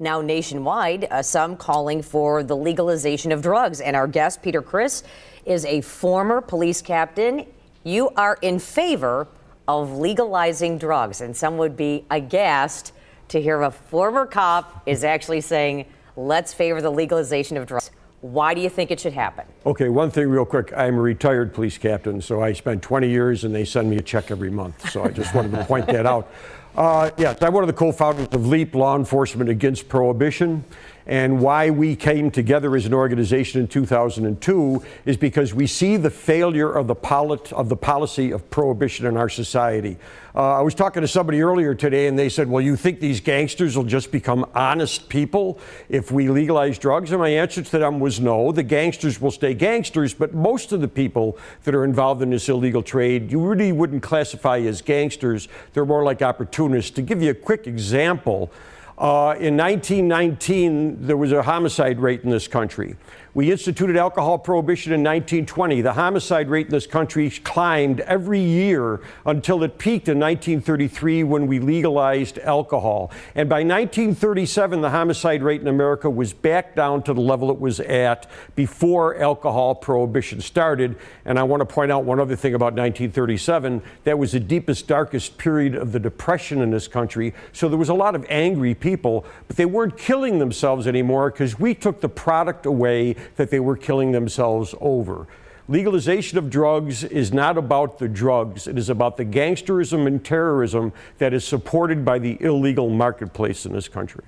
[0.00, 3.80] now nationwide, uh, some calling for the legalization of drugs.
[3.80, 5.04] And our guest, Peter Christ,
[5.44, 7.46] is a former police captain.
[7.84, 9.26] You are in favor
[9.66, 12.92] of legalizing drugs, and some would be aghast
[13.28, 15.84] to hear a former cop is actually saying,
[16.16, 17.90] let's favor the legalization of drugs.
[18.20, 19.46] Why do you think it should happen?
[19.64, 20.72] Okay, one thing real quick.
[20.76, 24.02] I'm a retired police captain, so I spent 20 years and they send me a
[24.02, 24.90] check every month.
[24.90, 26.28] So I just wanted to point that out.
[26.76, 30.64] Uh, yes, I'm one of the co founders of LEAP, Law Enforcement Against Prohibition.
[31.08, 36.10] And why we came together as an organization in 2002 is because we see the
[36.10, 39.96] failure of the, polit- of the policy of prohibition in our society.
[40.34, 43.20] Uh, I was talking to somebody earlier today, and they said, Well, you think these
[43.20, 47.10] gangsters will just become honest people if we legalize drugs?
[47.10, 48.52] And my answer to them was no.
[48.52, 52.50] The gangsters will stay gangsters, but most of the people that are involved in this
[52.50, 55.48] illegal trade, you really wouldn't classify as gangsters.
[55.72, 56.90] They're more like opportunists.
[56.92, 58.52] To give you a quick example,
[58.98, 62.96] uh, in 1919, there was a homicide rate in this country.
[63.34, 65.82] We instituted alcohol prohibition in 1920.
[65.82, 71.46] The homicide rate in this country climbed every year until it peaked in 1933 when
[71.46, 73.10] we legalized alcohol.
[73.34, 77.60] And by 1937, the homicide rate in America was back down to the level it
[77.60, 80.96] was at before alcohol prohibition started.
[81.26, 84.86] And I want to point out one other thing about 1937 that was the deepest,
[84.86, 87.34] darkest period of the Depression in this country.
[87.52, 91.58] So there was a lot of angry people, but they weren't killing themselves anymore because
[91.58, 95.26] we took the product away that they were killing themselves over.
[95.68, 98.66] Legalization of drugs is not about the drugs.
[98.66, 103.72] It is about the gangsterism and terrorism that is supported by the illegal marketplace in
[103.72, 104.24] this country.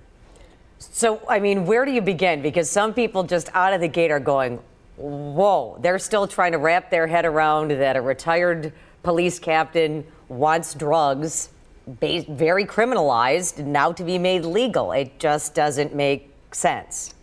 [0.78, 2.42] So, I mean, where do you begin?
[2.42, 4.60] Because some people just out of the gate are going,
[4.96, 8.72] whoa, they're still trying to wrap their head around that a retired
[9.02, 11.48] police captain wants drugs
[11.86, 14.92] very criminalized now to be made legal.
[14.92, 17.14] It just doesn't make sense.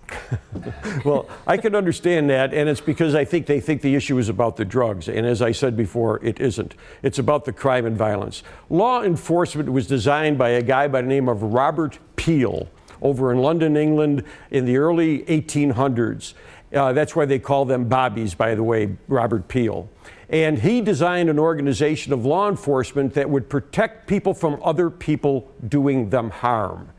[1.05, 4.29] Well, I can understand that, and it's because I think they think the issue is
[4.29, 5.07] about the drugs.
[5.07, 6.75] And as I said before, it isn't.
[7.03, 8.43] It's about the crime and violence.
[8.69, 12.69] Law enforcement was designed by a guy by the name of Robert Peel
[13.01, 16.33] over in London, England, in the early 1800s.
[16.73, 19.89] Uh, that's why they call them bobbies, by the way, Robert Peel.
[20.29, 25.49] And he designed an organization of law enforcement that would protect people from other people
[25.65, 26.89] doing them harm.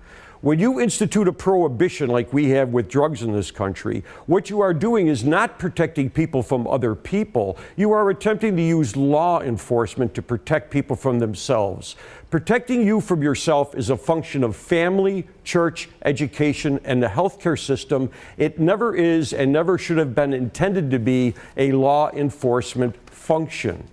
[0.41, 4.61] When you institute a prohibition like we have with drugs in this country, what you
[4.61, 7.59] are doing is not protecting people from other people.
[7.75, 11.97] You are attempting to use law enforcement to protect people from themselves.
[12.31, 18.09] Protecting you from yourself is a function of family, church, education, and the healthcare system.
[18.37, 23.89] It never is and never should have been intended to be a law enforcement function.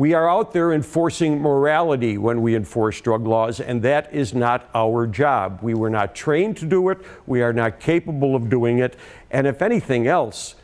[0.00, 4.70] We are out there enforcing morality when we enforce drug laws, and that is not
[4.74, 5.58] our job.
[5.60, 8.96] We were not trained to do it, we are not capable of doing it,
[9.30, 10.54] and if anything else,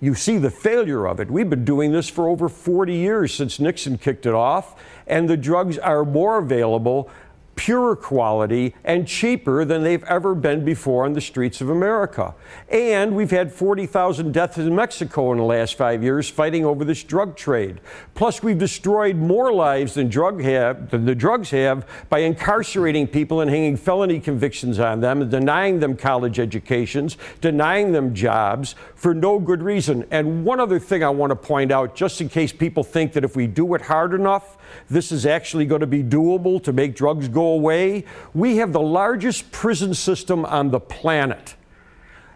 [0.00, 1.30] you see the failure of it.
[1.30, 4.74] We've been doing this for over 40 years since Nixon kicked it off,
[5.06, 7.08] and the drugs are more available
[7.56, 12.34] pure quality and cheaper than they've ever been before on the streets of America.
[12.68, 17.02] And we've had 40,000 deaths in Mexico in the last five years fighting over this
[17.02, 17.80] drug trade.
[18.14, 23.40] Plus, we've destroyed more lives than, drug have, than the drugs have by incarcerating people
[23.40, 29.14] and hanging felony convictions on them and denying them college educations, denying them jobs for
[29.14, 30.04] no good reason.
[30.10, 33.24] And one other thing I want to point out, just in case people think that
[33.24, 34.56] if we do it hard enough,
[34.88, 38.04] this is actually going to be doable to make drugs go away.
[38.32, 41.56] We have the largest prison system on the planet.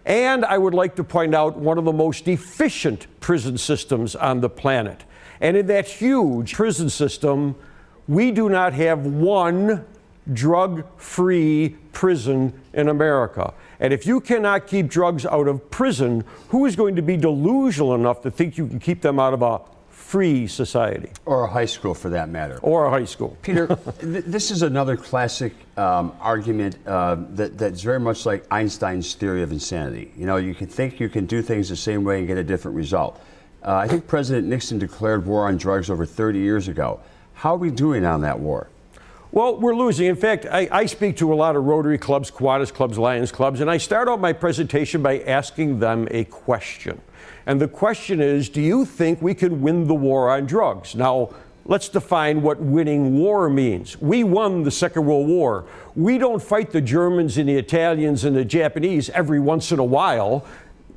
[0.04, 4.40] And I would like to point out one of the most efficient prison systems on
[4.40, 5.04] the planet.
[5.40, 7.56] And in that huge prison system,
[8.06, 9.84] we do not have one
[10.32, 13.52] drug free prison in America.
[13.80, 17.94] And if you cannot keep drugs out of prison, who is going to be delusional
[17.94, 19.60] enough to think you can keep them out of a
[20.08, 22.58] free society Or a high school for that matter.
[22.62, 23.36] or a high school?
[23.42, 23.66] Peter,
[24.00, 29.42] th- this is another classic um, argument uh, that, that's very much like Einstein's theory
[29.42, 30.10] of insanity.
[30.16, 32.42] You know, you can think you can do things the same way and get a
[32.42, 33.20] different result.
[33.62, 37.00] Uh, I think President Nixon declared war on drugs over 30 years ago.
[37.34, 38.68] How are we doing on that war?
[39.30, 40.06] Well, we're losing.
[40.06, 43.60] In fact, I, I speak to a lot of Rotary clubs, Kiwanis clubs, Lions clubs,
[43.60, 47.02] and I start out my presentation by asking them a question.
[47.48, 50.94] And the question is Do you think we can win the war on drugs?
[50.94, 51.30] Now,
[51.64, 53.98] let's define what winning war means.
[54.00, 55.64] We won the Second World War.
[55.96, 59.84] We don't fight the Germans and the Italians and the Japanese every once in a
[59.84, 60.44] while.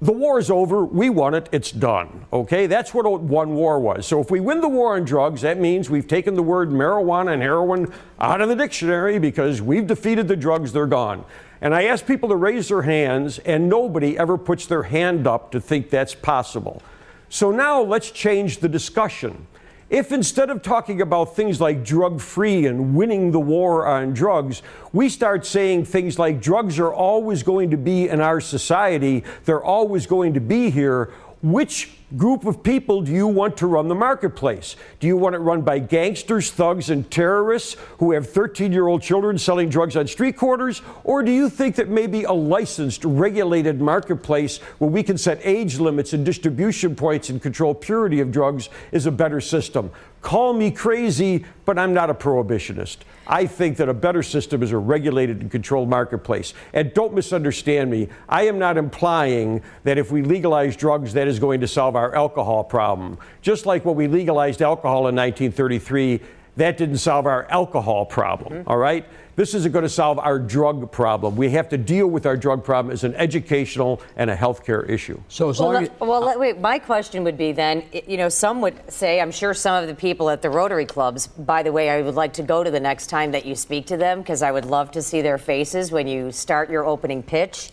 [0.02, 0.84] The war is over.
[0.84, 1.48] We won it.
[1.54, 2.26] It's done.
[2.34, 2.68] Okay?
[2.68, 4.06] That's what one war was.
[4.06, 7.34] So if we win the war on drugs, that means we've taken the word marijuana
[7.34, 10.74] and heroin out of the dictionary because we've defeated the drugs.
[10.74, 11.24] They're gone.
[11.62, 15.52] And I ask people to raise their hands, and nobody ever puts their hand up
[15.52, 16.82] to think that's possible.
[17.30, 19.48] So now let's change the discussion.
[19.92, 24.64] If instead of talking about things like drug free and winning the war on drugs,
[24.92, 29.64] we start saying things like drugs are always going to be in our society, they're
[29.64, 33.96] always going to be here, which group of people do you want to run the
[33.96, 34.76] marketplace?
[35.00, 39.02] Do you want it run by gangsters, thugs, and terrorists who have 13 year old
[39.02, 40.82] children selling drugs on street corners?
[41.04, 45.80] Or do you think that maybe a licensed, regulated marketplace where we can set age
[45.80, 49.92] limits and distribution points and control purity of drugs is a better system?
[50.22, 52.98] Call me crazy, but I'm not a prohibitionist.
[53.26, 56.54] I think that a better system is a regulated and controlled marketplace.
[56.74, 58.08] And don't misunderstand me.
[58.30, 62.01] I am not implying that if we legalize drugs, that is going to solve our
[62.16, 63.18] alcohol problem.
[63.42, 66.22] Just like when we legalized alcohol in 1933,
[66.58, 68.70] that didn't solve our alcohol problem, mm-hmm.
[68.70, 69.06] all right?
[69.38, 71.38] This isn't going to solve our drug problem.
[71.38, 75.20] We have to deal with our drug problem as an educational and a healthcare issue.
[75.30, 75.90] So as Well, long as.
[76.00, 76.60] well, let- wait.
[76.60, 79.96] My question would be then, you know, some would say, I'm sure some of the
[79.96, 81.28] people at the Rotary clubs.
[81.28, 83.86] By the way, I would like to go to the next time that you speak
[83.88, 87.24] to them because I would love to see their faces when you start your opening
[87.24, 87.72] pitch.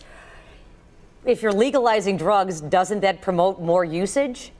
[1.25, 4.51] If you're legalizing drugs, doesn't that promote more usage?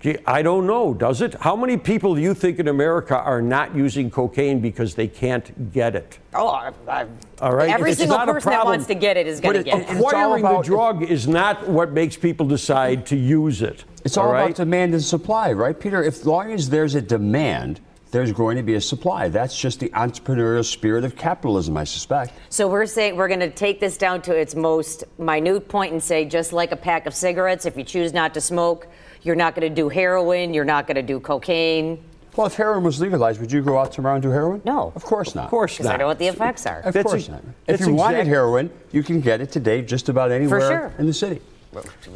[0.00, 1.34] Gee, I don't know, does it?
[1.34, 5.72] How many people do you think in America are not using cocaine because they can't
[5.72, 6.18] get it?
[6.34, 7.06] Oh, I, I,
[7.40, 7.70] All right.
[7.70, 9.78] every It's single not a person that wants to get it is going to get
[9.78, 9.88] it.
[9.88, 13.84] and it's all Acquiring the drug is not what makes people decide to use it.
[14.04, 14.46] It's all, right?
[14.46, 16.02] about demand and supply, right, Peter?
[16.02, 17.80] If long as there's a demand,
[18.12, 19.28] there's going to be a supply.
[19.28, 22.34] That's just the entrepreneurial spirit of capitalism, I suspect.
[22.50, 26.02] So we're saying we're going to take this down to its most minute point and
[26.02, 28.86] say, just like a pack of cigarettes, if you choose not to smoke,
[29.22, 32.04] you're not going to do heroin, you're not going to do cocaine.
[32.36, 34.60] Well, if heroin was legalized, would you go out tomorrow and do heroin?
[34.64, 34.92] No.
[34.94, 35.44] Of course not.
[35.44, 36.00] Of course Because I not.
[36.00, 36.80] know what the effects are.
[36.80, 37.40] Of That's course a- not.
[37.66, 40.92] If that's you wanted exact- heroin, you can get it today just about anywhere sure.
[40.98, 41.40] in the city.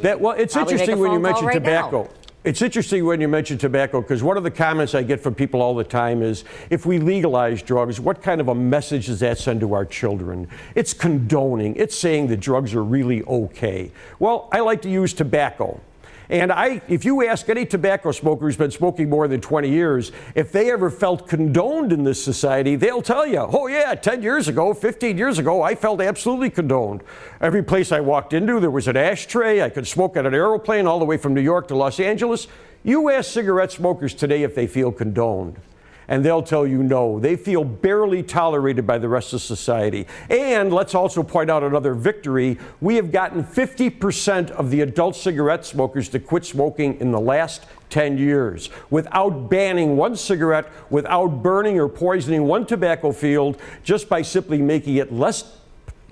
[0.02, 2.08] That, well, it's interesting when you mention right now.
[2.46, 5.60] It's interesting when you mention tobacco because one of the comments I get from people
[5.60, 9.38] all the time is if we legalize drugs, what kind of a message does that
[9.38, 10.46] send to our children?
[10.76, 13.90] It's condoning, it's saying that drugs are really okay.
[14.20, 15.80] Well, I like to use tobacco.
[16.28, 20.12] And I, if you ask any tobacco smoker who's been smoking more than 20 years,
[20.34, 24.48] if they ever felt condoned in this society, they'll tell you, oh, yeah, 10 years
[24.48, 27.02] ago, 15 years ago, I felt absolutely condoned.
[27.40, 29.62] Every place I walked into, there was an ashtray.
[29.62, 32.48] I could smoke at an aeroplane all the way from New York to Los Angeles.
[32.82, 35.60] You ask cigarette smokers today if they feel condoned
[36.08, 37.18] and they'll tell you no.
[37.18, 40.06] They feel barely tolerated by the rest of society.
[40.30, 42.58] And let's also point out another victory.
[42.80, 47.64] We have gotten 50% of the adult cigarette smokers to quit smoking in the last
[47.90, 54.22] 10 years without banning one cigarette, without burning or poisoning one tobacco field, just by
[54.22, 55.56] simply making it less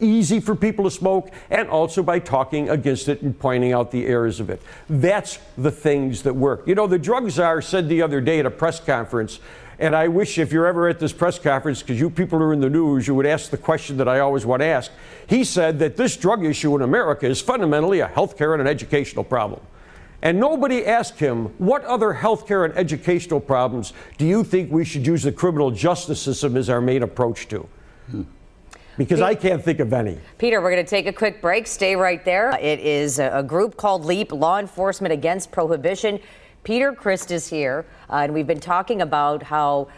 [0.01, 4.07] easy for people to smoke and also by talking against it and pointing out the
[4.07, 4.61] errors of it.
[4.89, 6.67] That's the things that work.
[6.67, 9.39] You know, the drug czar said the other day at a press conference,
[9.79, 12.61] and I wish if you're ever at this press conference, because you people are in
[12.61, 14.91] the news, you would ask the question that I always want to ask.
[15.27, 19.25] He said that this drug issue in America is fundamentally a healthcare and an educational
[19.25, 19.61] problem.
[20.23, 25.07] And nobody asked him, what other healthcare and educational problems do you think we should
[25.07, 27.69] use the criminal justice system as our main approach to?
[28.97, 30.19] Because I can't think of any.
[30.39, 31.67] Peter, we're going to take a quick break.
[31.67, 32.57] Stay right there.
[32.59, 36.21] It is a group called LEAP, Law Enforcement Against Prohibition.
[36.65, 39.89] Peter Christ is here, uh, and we've been talking about how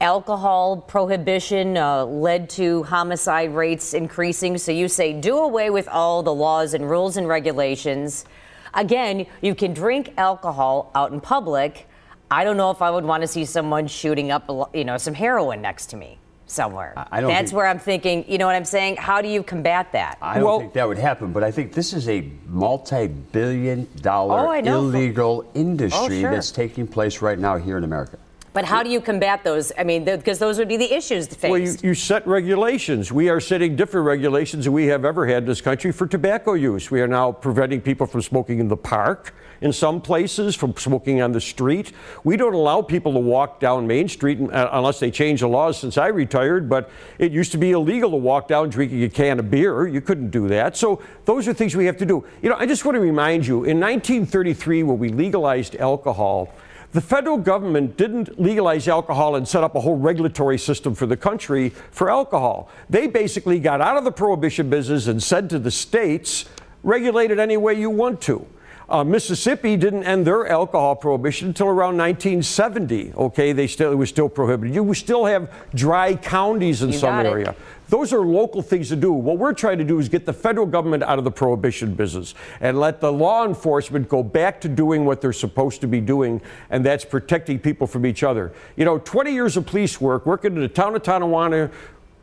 [0.00, 4.56] alcohol prohibition uh, led to homicide rates increasing.
[4.56, 8.26] So you say do away with all the laws and rules and regulations.
[8.74, 11.88] Again, you can drink alcohol out in public.
[12.30, 15.14] I don't know if I would want to see someone shooting up, you know, some
[15.14, 16.92] heroin next to me somewhere.
[17.10, 18.24] I don't That's think- where I'm thinking.
[18.28, 18.96] You know what I'm saying?
[18.96, 20.18] How do you combat that?
[20.20, 24.48] I don't Well- think that would happen, but I think this is a multi-billion dollar
[24.48, 26.30] Oh, illegal oh, industry sure.
[26.30, 28.18] that's taking place right now here in America.
[28.54, 29.72] But how do you combat those?
[29.76, 31.50] I mean, because those would be the issues faced.
[31.50, 33.10] Well, you, you set regulations.
[33.10, 36.52] We are setting different regulations than we have ever had in this country for tobacco
[36.52, 36.88] use.
[36.88, 41.20] We are now preventing people from smoking in the park in some places, from smoking
[41.20, 41.92] on the street.
[42.22, 45.76] We don't allow people to walk down Main Street uh, unless they change the laws
[45.76, 49.40] since I retired, but it used to be illegal to walk down drinking a can
[49.40, 49.88] of beer.
[49.88, 50.76] You couldn't do that.
[50.76, 52.24] So those are things we have to do.
[52.40, 56.54] You know, I just want to remind you in 1933, when we legalized alcohol,
[56.94, 61.16] the federal government didn't legalize alcohol and set up a whole regulatory system for the
[61.16, 62.68] country for alcohol.
[62.88, 66.44] They basically got out of the prohibition business and said to the states,
[66.84, 68.46] regulate it any way you want to.
[68.88, 73.14] Uh, Mississippi didn't end their alcohol prohibition until around 1970.
[73.14, 74.72] Okay, they still it was still prohibited.
[74.72, 77.56] You still have dry counties in You some area.
[77.88, 79.12] Those are local things to do.
[79.12, 82.34] What we're trying to do is get the federal government out of the prohibition business
[82.60, 86.40] and let the law enforcement go back to doing what they're supposed to be doing,
[86.70, 88.52] and that's protecting people from each other.
[88.76, 91.70] You know, 20 years of police work, working in the town of Tonawanda,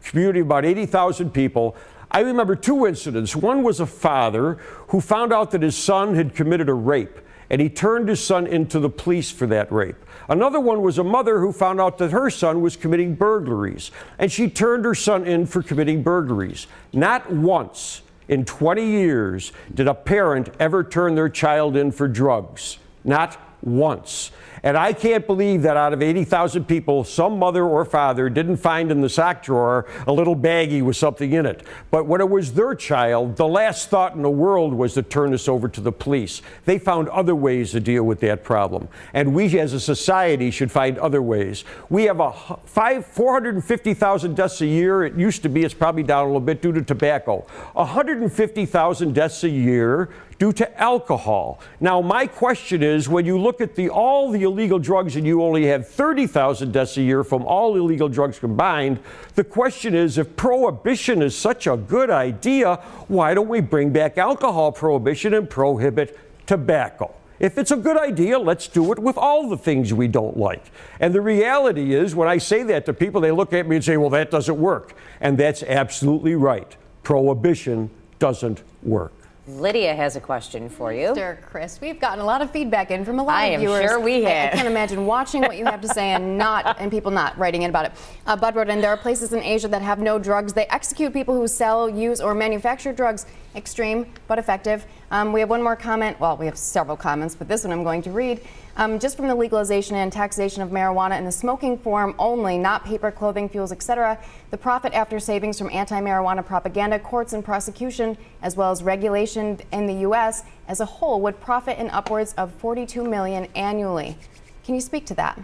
[0.04, 1.76] community of about 80,000 people.
[2.10, 3.36] I remember two incidents.
[3.36, 4.56] One was a father
[4.88, 8.48] who found out that his son had committed a rape, and he turned his son
[8.48, 9.96] into the police for that rape.
[10.32, 14.32] Another one was a mother who found out that her son was committing burglaries, and
[14.32, 16.68] she turned her son in for committing burglaries.
[16.94, 22.78] Not once in 20 years did a parent ever turn their child in for drugs.
[23.04, 24.32] Not once.
[24.64, 28.92] And I can't believe that out of 80,000 people, some mother or father didn't find
[28.92, 31.64] in the sock drawer a little baggie with something in it.
[31.90, 35.32] But when it was their child, the last thought in the world was to turn
[35.32, 36.42] this over to the police.
[36.66, 38.88] They found other ways to deal with that problem.
[39.14, 41.64] And we as a society should find other ways.
[41.90, 42.32] We have a
[42.66, 45.04] five, 450,000 deaths a year.
[45.04, 47.46] It used to be, it's probably down a little bit due to tobacco.
[47.74, 50.10] 150,000 deaths a year
[50.42, 51.60] due to alcohol.
[51.80, 55.42] Now, my question is when you look at the, all the illegal drugs and you
[55.42, 59.00] only have 30,000 deaths a year from all illegal drugs combined,
[59.36, 62.76] the question is if prohibition is such a good idea,
[63.08, 67.14] why don't we bring back alcohol prohibition and prohibit tobacco?
[67.40, 70.64] If it's a good idea, let's do it with all the things we don't like.
[71.00, 73.84] And the reality is, when I say that to people, they look at me and
[73.84, 74.94] say, well, that doesn't work.
[75.20, 76.78] And that's absolutely right.
[77.02, 77.90] Prohibition
[78.20, 79.12] doesn't work.
[79.48, 81.08] Lydia has a question for you.
[81.08, 81.42] Mr.
[81.42, 84.00] Christ, we've gotten a lot of feedback in from a lot I of am sure
[84.00, 87.10] we I- I, can't imagine watching what you have to say and not and people
[87.10, 87.92] not writing in about it.
[88.28, 90.54] Uh, Bud wrote in, there are places in Asia that have no drugs.
[90.54, 93.26] They execute people who sell, use, or manufacture drugs.
[93.56, 94.86] Extreme but effective.
[95.10, 96.20] Um, we have one more comment.
[96.20, 98.42] Well, we have several comments, but this one I'm going to read.
[98.78, 102.86] Um, just from the legalization and taxation of marijuana in the smoking form only, not
[102.86, 104.18] paper, clothing, fuels, etc.,
[104.50, 109.88] the profit after savings from anti-marijuana propaganda, courts, and prosecution, as well as regulation in
[109.88, 110.44] the U.S.
[110.68, 114.18] as a whole, would profit in upwards of 42 million annually.
[114.64, 115.38] Can you speak to that?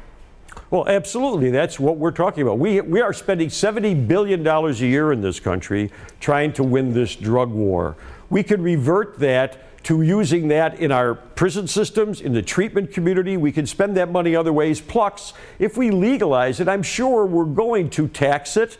[0.70, 1.52] Well, absolutely.
[1.52, 2.60] That's what we're talking about.
[2.60, 7.16] We, we are spending $70 billion a year in this country trying to win this
[7.16, 7.96] drug war.
[8.30, 13.38] We could revert that to using that in our prison systems, in the treatment community.
[13.38, 14.82] We can spend that money other ways.
[14.82, 18.78] Plus, if we legalize it, I'm sure we're going to tax it.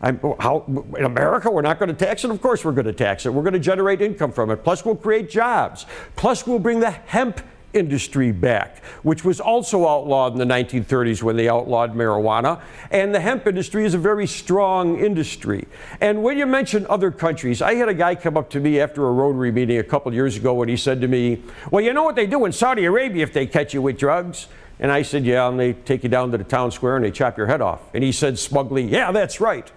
[0.00, 0.64] How,
[0.96, 2.30] in America, we're not going to tax it?
[2.30, 3.28] Of course, we're going to tax it.
[3.34, 4.64] We're going to generate income from it.
[4.64, 5.84] Plus, we'll create jobs.
[6.16, 7.42] Plus, we'll bring the hemp
[7.74, 12.60] industry back, which was also outlawed in the 1930s when they outlawed marijuana.
[12.90, 15.66] And the hemp industry is a very strong industry.
[16.00, 19.06] And when you mention other countries, I had a guy come up to me after
[19.06, 22.04] a Rotary meeting a couple years ago and he said to me, Well, you know
[22.04, 24.48] what they do in Saudi Arabia if they catch you with drugs?
[24.78, 27.10] And I said, Yeah, and they take you down to the town square and they
[27.10, 27.80] chop your head off.
[27.94, 29.70] And he said smugly, Yeah, that's right.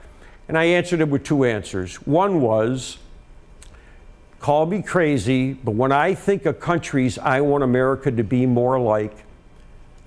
[0.47, 1.95] And I answered him with two answers.
[2.05, 2.97] One was,
[4.45, 8.79] call me crazy, but when I think of countries I want America to be more
[8.79, 9.11] like,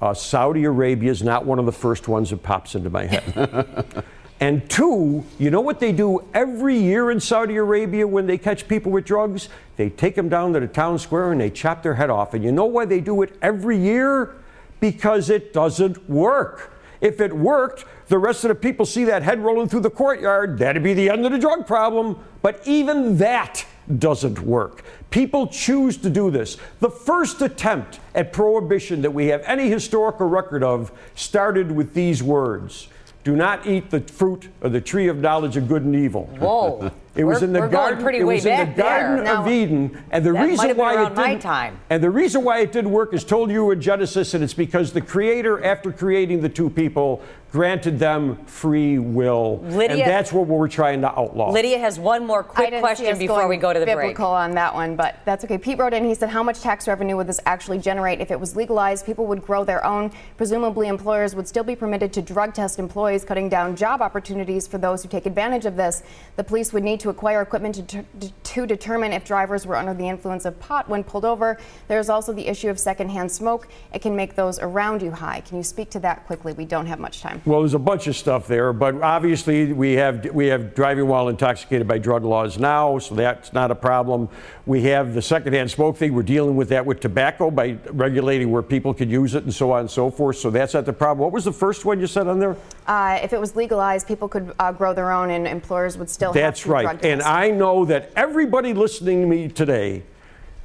[0.01, 4.05] uh, Saudi Arabia is not one of the first ones that pops into my head.
[4.41, 8.68] and two, you know what they do every year in Saudi Arabia when they catch
[8.68, 9.49] people with drugs?
[9.76, 12.32] They take them down to the town square and they chop their head off.
[12.32, 14.36] And you know why they do it every year?
[14.78, 16.72] Because it doesn't work.
[17.01, 20.59] If it worked, the rest of the people see that head rolling through the courtyard,
[20.59, 22.24] that'd be the end of the drug problem.
[22.41, 23.66] But even that
[23.99, 24.84] doesn't work.
[25.11, 26.57] People choose to do this.
[26.80, 32.22] The first attempt at prohibition that we have any historical record of started with these
[32.22, 32.89] words
[33.24, 36.26] Do not eat the fruit of the tree of knowledge of good and evil.
[36.39, 36.91] Whoa.
[37.18, 38.00] It was We're- in the we're garden.
[38.00, 38.84] pretty it way was in the back there.
[39.08, 41.40] Garden Now- of Eden, and the That reason why it didn't.
[41.40, 41.78] time.
[41.90, 44.92] And the reason why it didn't work is told you in Genesis, and it's because
[44.92, 50.46] the Creator, after creating the two people, granted them free will, Lydia- and that's what
[50.46, 51.50] we're trying to outlaw.
[51.50, 53.96] Lydia has one more quick question before we go to the break.
[54.10, 55.56] biblical on that one, but that's okay.
[55.58, 56.04] Pete wrote in.
[56.04, 59.06] He said, "How much tax revenue would this actually generate if it was legalized?
[59.06, 60.10] People would grow their own.
[60.36, 64.76] Presumably, employers would still be permitted to drug test employees, cutting down job opportunities for
[64.78, 66.02] those who take advantage of this.
[66.36, 68.04] The police would need to acquire equipment to,
[68.42, 71.59] to determine if drivers were under the influence of pot when pulled over.
[71.88, 73.68] There's also the issue of secondhand smoke.
[73.92, 75.40] It can make those around you high.
[75.40, 76.52] Can you speak to that quickly?
[76.52, 79.92] We don't have much time." Well, there's a bunch of stuff there, but obviously we
[79.94, 84.28] have we have driving while intoxicated by drug laws now, so that's not a problem.
[84.66, 86.12] We have the secondhand smoke thing.
[86.12, 89.72] We're dealing with that with tobacco by regulating where people can use it and so
[89.72, 90.36] on and so forth.
[90.36, 91.24] So that's not the problem.
[91.24, 92.56] What was the first one you said on there?
[92.86, 96.32] Uh, if it was legalized, people could uh, grow their own, and employers would still
[96.32, 97.05] That's have drug.
[97.05, 97.22] And.
[97.22, 100.03] I know that everybody listening to me today,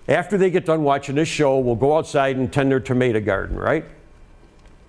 [0.08, 3.58] after they get done watching this show, will go outside and tend their tomato garden,
[3.58, 3.86] right?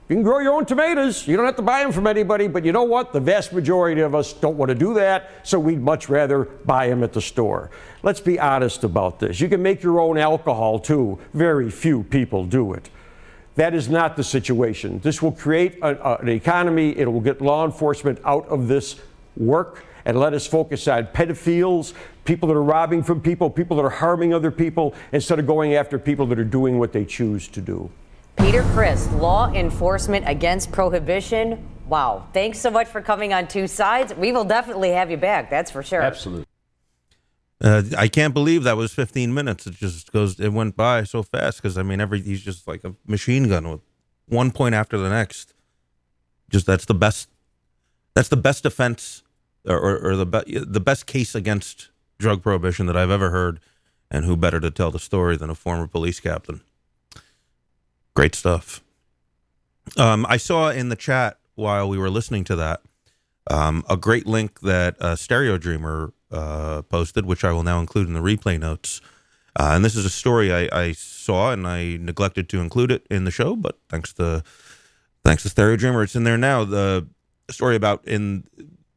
[0.08, 1.26] You can grow your own tomatoes.
[1.26, 2.46] You don't have to buy them from anybody.
[2.46, 3.14] But you know what?
[3.14, 5.30] The vast majority of us don't want to do that.
[5.44, 7.70] So we'd much rather buy them at the store.
[8.02, 9.40] Let's be honest about this.
[9.40, 11.18] You can make your own alcohol too.
[11.32, 12.90] Very few people do it.
[13.56, 14.98] That is not the situation.
[14.98, 16.90] This will create a, a- an economy.
[16.98, 19.00] It will get law enforcement out of this
[19.38, 21.94] work and let us focus on pedophiles,
[22.24, 25.74] people that are robbing from people, people that are harming other people, instead of going
[25.74, 27.90] after people that are doing what they choose to do.
[28.36, 31.66] Peter Christ, law enforcement against prohibition.
[31.88, 32.26] Wow.
[32.32, 34.14] Thanks so much for coming on Two Sides.
[34.14, 36.02] We will definitely have you back, that's for sure.
[36.02, 36.46] Absolutely.
[37.60, 39.66] Uh, I can't believe that was 15 minutes.
[39.66, 42.84] It just goes, it went by so fast because I mean, every he's just like
[42.84, 43.80] a machine gun with
[44.26, 45.54] one point after the next.
[46.50, 47.28] Just that's the best.
[48.14, 49.23] That's the best defense,
[49.66, 51.88] or, or, the be, the best case against
[52.18, 53.60] drug prohibition that I've ever heard.
[54.10, 56.60] And who better to tell the story than a former police captain?
[58.14, 58.82] Great stuff.
[59.96, 62.82] Um, I saw in the chat while we were listening to that
[63.50, 68.06] um, a great link that uh, Stereo Dreamer uh, posted, which I will now include
[68.06, 69.00] in the replay notes.
[69.56, 73.06] Uh, and this is a story I, I saw, and I neglected to include it
[73.10, 74.42] in the show, but thanks to
[75.24, 76.64] thanks to Stereo Dreamer, it's in there now.
[76.64, 77.06] The
[77.50, 78.44] story about in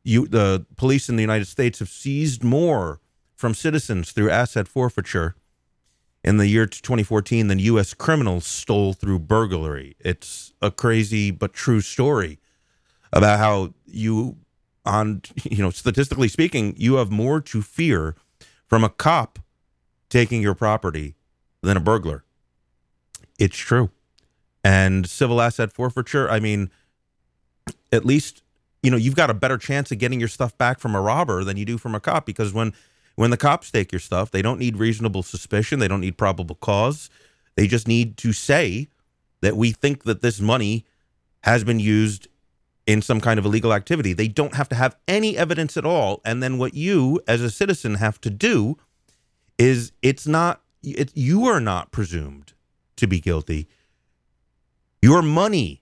[0.07, 3.01] you the police in the United States have seized more
[3.35, 5.35] from citizens through asset forfeiture
[6.23, 7.93] in the year 2014 than U.S.
[7.93, 9.95] criminals stole through burglary.
[9.99, 12.39] It's a crazy but true story
[13.11, 14.37] about how you,
[14.85, 18.15] on you know, statistically speaking, you have more to fear
[18.65, 19.39] from a cop
[20.09, 21.15] taking your property
[21.61, 22.23] than a burglar.
[23.37, 23.91] It's true.
[24.63, 26.71] And civil asset forfeiture, I mean,
[27.91, 28.41] at least
[28.83, 31.43] you know you've got a better chance of getting your stuff back from a robber
[31.43, 32.73] than you do from a cop because when
[33.15, 36.55] when the cops take your stuff, they don't need reasonable suspicion, they don't need probable
[36.55, 37.09] cause.
[37.55, 38.89] They just need to say
[39.41, 40.85] that we think that this money
[41.41, 42.27] has been used
[42.85, 44.13] in some kind of illegal activity.
[44.13, 46.21] They don't have to have any evidence at all.
[46.23, 48.77] And then what you as a citizen have to do
[49.57, 52.53] is it's not it, you are not presumed
[52.97, 53.67] to be guilty.
[55.01, 55.81] Your money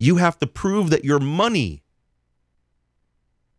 [0.00, 1.84] you have to prove that your money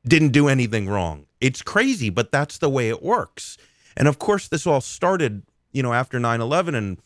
[0.05, 1.27] didn't do anything wrong.
[1.39, 3.57] It's crazy, but that's the way it works.
[3.95, 6.97] And of course, this all started, you know, after 9 11, and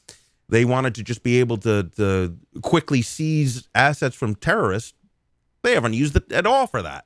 [0.48, 4.94] they wanted to just be able to, to quickly seize assets from terrorists.
[5.64, 7.06] They haven't used it at all for that.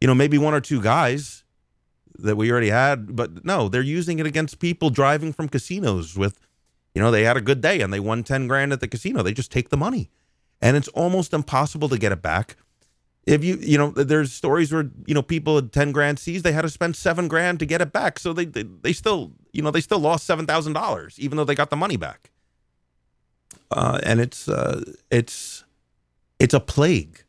[0.00, 1.44] You know, maybe one or two guys
[2.18, 6.38] that we already had, but no, they're using it against people driving from casinos with,
[6.94, 9.22] you know, they had a good day and they won 10 grand at the casino.
[9.22, 10.10] They just take the money
[10.60, 12.56] and it's almost impossible to get it back.
[13.26, 16.52] If you, you know, there's stories where you know people had ten grand seized, they
[16.52, 19.62] had to spend seven grand to get it back, so they they, they still, you
[19.62, 22.30] know, they still lost seven thousand dollars, even though they got the money back.
[23.70, 25.64] Uh, and it's uh, it's
[26.38, 27.24] it's a plague.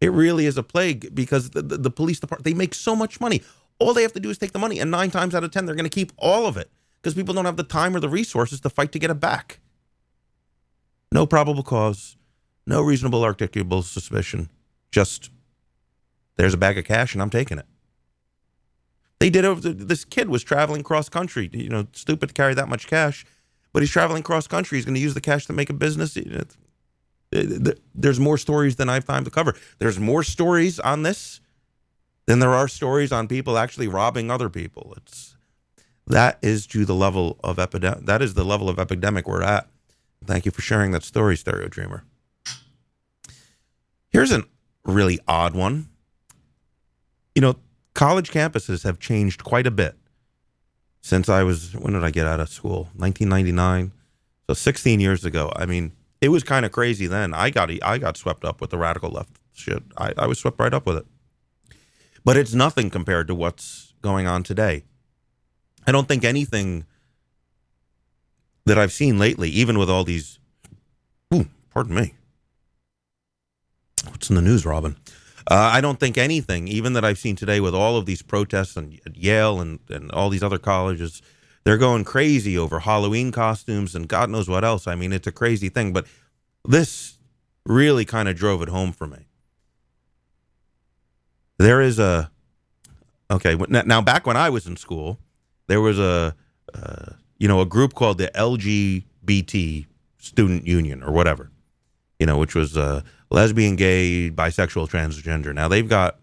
[0.00, 3.20] It really is a plague because the, the, the police department they make so much
[3.20, 3.42] money.
[3.78, 5.66] All they have to do is take the money, and nine times out of ten,
[5.66, 8.08] they're going to keep all of it because people don't have the time or the
[8.08, 9.60] resources to fight to get it back.
[11.12, 12.16] No probable cause,
[12.68, 14.48] no reasonable articulable suspicion.
[14.92, 15.30] Just
[16.36, 17.66] there's a bag of cash and I'm taking it.
[19.18, 22.68] They did over this kid was traveling cross country, you know, stupid to carry that
[22.68, 23.26] much cash,
[23.72, 24.78] but he's traveling cross country.
[24.78, 26.16] He's going to use the cash to make a business.
[27.30, 29.56] There's more stories than I have time to cover.
[29.78, 31.40] There's more stories on this
[32.26, 34.94] than there are stories on people actually robbing other people.
[34.98, 35.36] It's
[36.06, 38.06] that is to the level of epidemic.
[38.06, 39.68] That is the level of epidemic we're at.
[40.24, 42.04] Thank you for sharing that story, Stereo Dreamer.
[44.18, 44.42] Here's a
[44.84, 45.90] really odd one.
[47.36, 47.54] You know,
[47.94, 49.94] college campuses have changed quite a bit
[51.00, 52.88] since I was when did I get out of school?
[52.96, 53.92] 1999.
[54.48, 55.52] So 16 years ago.
[55.54, 57.32] I mean, it was kind of crazy then.
[57.32, 59.84] I got I got swept up with the radical left shit.
[59.96, 61.06] I, I was swept right up with it.
[62.24, 64.82] But it's nothing compared to what's going on today.
[65.86, 66.86] I don't think anything
[68.66, 70.40] that I've seen lately, even with all these
[71.32, 72.14] ooh, pardon me.
[74.06, 74.96] What's in the news, Robin?
[75.50, 78.76] Uh, I don't think anything, even that I've seen today with all of these protests
[78.76, 81.22] and at Yale and, and all these other colleges,
[81.64, 84.86] they're going crazy over Halloween costumes and God knows what else.
[84.86, 86.06] I mean, it's a crazy thing, but
[86.66, 87.18] this
[87.64, 89.26] really kind of drove it home for me.
[91.58, 92.30] There is a
[93.30, 94.00] okay now.
[94.00, 95.18] Back when I was in school,
[95.66, 96.36] there was a
[96.72, 99.86] uh, you know a group called the LGBT
[100.18, 101.50] Student Union or whatever,
[102.20, 105.54] you know, which was uh, lesbian, gay, bisexual, transgender.
[105.54, 106.18] Now they've got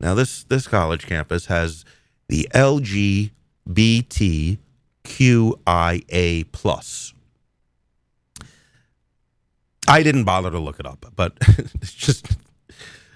[0.00, 1.84] now this this college campus has
[2.28, 3.32] the LGBTQIA
[6.52, 7.14] plus.
[9.88, 12.36] I didn't bother to look it up, but it's just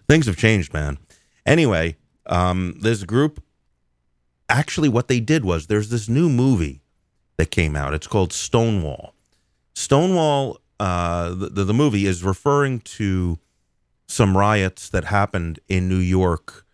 [0.09, 0.99] things have changed, man.
[1.47, 3.43] Anyway, um, this group
[4.49, 6.83] actually what they did was there's this new movie
[7.37, 7.95] that came out.
[7.95, 9.15] It's called Stonewall.
[9.75, 13.39] Stonewall, uh, the, the movie is referring to
[14.07, 16.65] some riots that happened in New York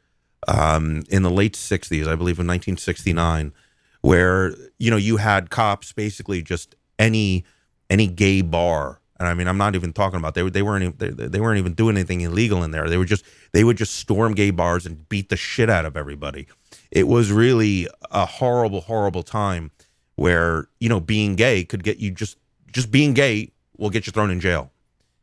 [0.49, 3.53] um, in the late 60s, I believe in 1969,
[4.01, 7.45] where, you know, you had cops basically just any
[7.89, 11.17] any gay bar and I mean, I'm not even talking about they they weren't even,
[11.17, 12.89] they, they weren't even doing anything illegal in there.
[12.89, 13.23] They were just
[13.53, 16.49] they would just storm gay bars and beat the shit out of everybody.
[16.91, 19.73] It was really a horrible, horrible time
[20.17, 22.39] where you know being gay could get you just
[22.73, 24.71] just being gay will get you thrown in jail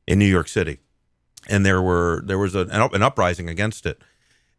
[0.07, 0.79] in New York City,
[1.47, 4.01] and there were there was a, an, uprising against it,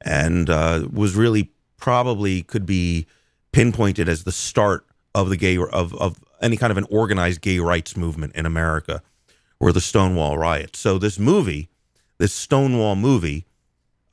[0.01, 3.07] and uh, was really probably could be
[3.53, 7.59] pinpointed as the start of the gay of of any kind of an organized gay
[7.59, 9.03] rights movement in America
[9.61, 10.79] were the Stonewall riots.
[10.79, 11.69] So this movie,
[12.19, 13.47] this Stonewall movie,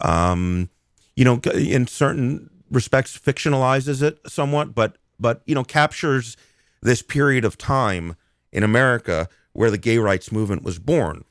[0.01, 0.69] um,
[1.15, 6.35] you know, in certain respects fictionalizes it somewhat, but but you know captures
[6.81, 8.15] this period of time
[8.51, 11.23] in America where the gay rights movement was born.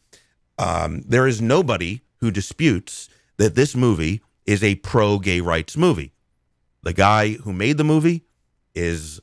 [0.59, 6.12] Um, there is nobody who disputes that this movie is a pro gay rights movie.
[6.83, 8.22] The guy who made the movie
[8.75, 9.20] is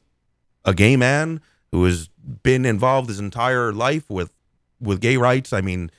[0.63, 1.41] a gay man
[1.71, 2.09] who has
[2.43, 4.31] been involved his entire life with
[4.79, 5.51] with gay rights.
[5.51, 5.89] I mean,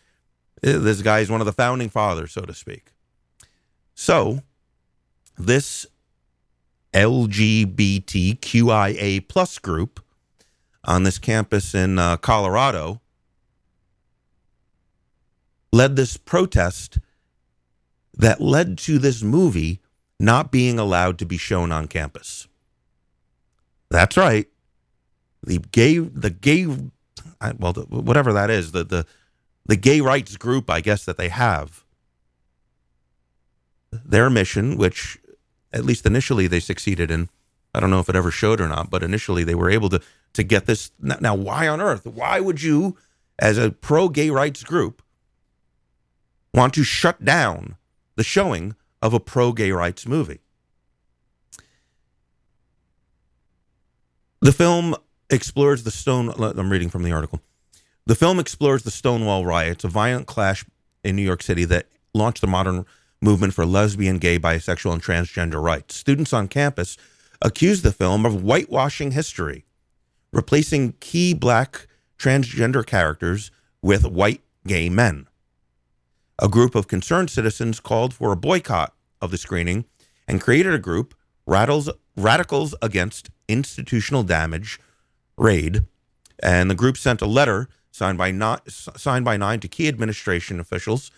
[0.63, 2.93] eh, this guy is one of the founding fathers, so to speak.
[3.95, 4.43] So,
[5.37, 5.87] this
[6.95, 7.99] LGBTQIA
[9.27, 9.99] plus group
[10.85, 13.01] on this campus in uh, Colorado
[15.73, 16.99] led this protest
[18.15, 19.81] that led to this movie
[20.21, 22.47] not being allowed to be shown on campus.
[23.91, 24.47] That's right.
[25.45, 26.67] The gay the gay
[27.59, 29.07] well, the, whatever that is, the, the
[29.67, 31.85] the gay rights group, I guess that they have,
[33.91, 35.19] their mission, which
[35.73, 37.29] at least initially they succeeded in.
[37.75, 40.01] I don't know if it ever showed or not, but initially they were able to
[40.35, 40.91] to get this.
[41.01, 42.07] Now, why on earth?
[42.07, 42.97] Why would you,
[43.39, 45.03] as a pro gay rights group,
[46.55, 47.77] want to shut down
[48.17, 50.41] the showing of a pro gay rights movie?
[54.41, 54.97] The film
[55.31, 56.31] explores the Stone.
[56.31, 57.41] I'm reading from the article.
[58.07, 60.65] The film explores the Stonewall riots, a violent clash
[61.05, 62.85] in New York City that launched the modern
[63.21, 65.95] movement for lesbian, gay, bisexual, and transgender rights.
[65.95, 66.97] Students on campus
[67.43, 69.65] accused the film of whitewashing history,
[70.33, 71.87] replacing key black
[72.19, 73.51] transgender characters
[73.83, 75.27] with white gay men.
[76.39, 79.85] A group of concerned citizens called for a boycott of the screening
[80.27, 81.15] and created a group,
[81.47, 84.81] Radicals Against Institutional Damage,
[85.37, 85.85] raid,
[86.43, 90.61] and the group sent a letter signed by nine, signed by nine to key administration
[90.61, 91.11] officials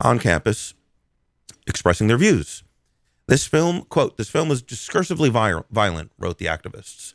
[0.00, 0.74] on campus
[1.66, 2.62] expressing their views.
[3.30, 7.14] This film, quote, this film is discursively violent, wrote the activists.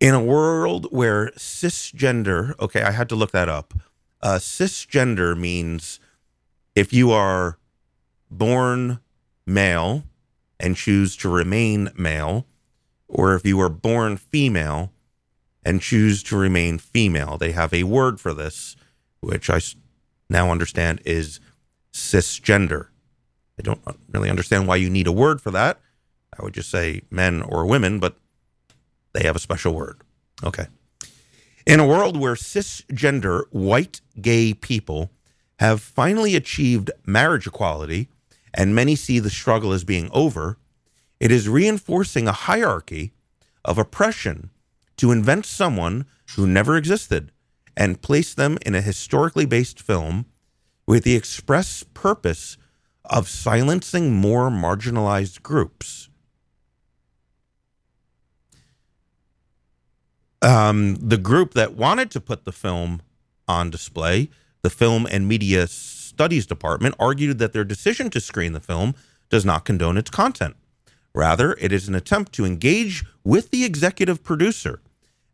[0.00, 3.74] In a world where cisgender, okay, I had to look that up.
[4.22, 6.00] Uh, cisgender means
[6.74, 7.58] if you are
[8.30, 9.00] born
[9.44, 10.04] male
[10.58, 12.46] and choose to remain male,
[13.06, 14.90] or if you are born female
[15.62, 17.36] and choose to remain female.
[17.36, 18.74] They have a word for this,
[19.20, 19.60] which I
[20.30, 21.40] now understand is
[21.92, 22.86] cisgender.
[23.58, 23.80] I don't
[24.10, 25.80] really understand why you need a word for that.
[26.38, 28.16] I would just say men or women, but
[29.12, 30.00] they have a special word.
[30.42, 30.66] Okay.
[31.66, 35.10] In a world where cisgender white gay people
[35.60, 38.08] have finally achieved marriage equality
[38.52, 40.58] and many see the struggle as being over,
[41.20, 43.12] It is reinforcing a hierarchy
[43.64, 44.50] of oppression
[44.98, 47.32] to invent someone who never existed
[47.76, 50.26] and place them in a historically based film
[50.86, 52.58] with the express purpose
[53.04, 56.08] of silencing more marginalized groups.
[60.40, 63.02] Um, the group that wanted to put the film
[63.48, 64.28] on display,
[64.62, 68.94] the Film and Media Studies Department, argued that their decision to screen the film
[69.30, 70.56] does not condone its content.
[71.14, 74.80] Rather, it is an attempt to engage with the executive producer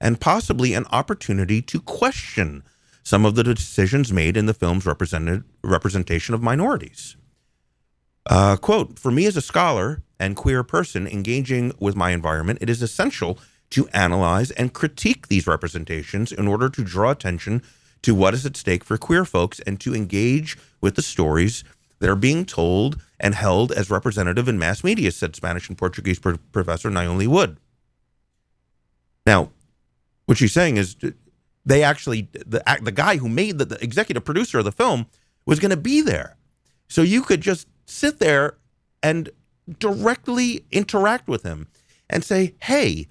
[0.00, 2.62] and possibly an opportunity to question
[3.02, 7.16] some of the decisions made in the film's representation of minorities.
[8.26, 12.70] Uh, quote, for me as a scholar and queer person engaging with my environment, it
[12.70, 13.38] is essential
[13.70, 17.62] to analyze and critique these representations in order to draw attention
[18.02, 21.64] to what is at stake for queer folks and to engage with the stories
[21.98, 26.18] that are being told and held as representative in mass media, said Spanish and Portuguese
[26.18, 27.58] pro- professor Naomi Wood.
[29.26, 29.50] Now,
[30.26, 30.96] what she's saying is
[31.64, 35.06] they actually, the, the guy who made the, the executive producer of the film
[35.44, 36.36] was going to be there.
[36.88, 38.56] So you could just sit there
[39.02, 39.30] and
[39.78, 41.68] directly interact with him
[42.08, 43.08] and say, hey,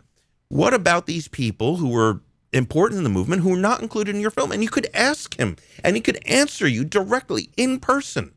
[0.47, 2.21] what about these people who were
[2.51, 4.51] important in the movement who are not included in your film?
[4.51, 8.31] And you could ask him and he could answer you directly in person.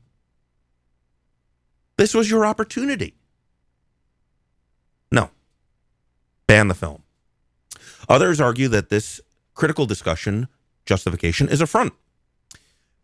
[1.96, 3.14] This was your opportunity.
[5.10, 5.30] No.
[6.46, 7.02] Ban the film.
[8.08, 9.20] Others argue that this
[9.54, 10.48] critical discussion
[10.84, 11.92] justification is a front.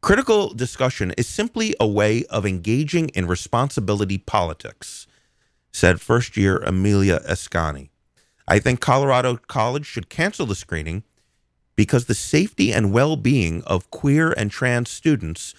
[0.01, 5.07] Critical discussion is simply a way of engaging in responsibility politics,
[5.73, 7.91] said first year Amelia Escani.
[8.47, 11.03] I think Colorado College should cancel the screening
[11.75, 15.55] because the safety and well being of queer and trans students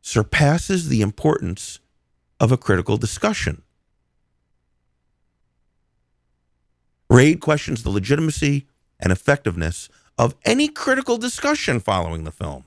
[0.00, 1.78] surpasses the importance
[2.40, 3.62] of a critical discussion.
[7.08, 8.66] Raid questions the legitimacy
[8.98, 12.64] and effectiveness of any critical discussion following the film.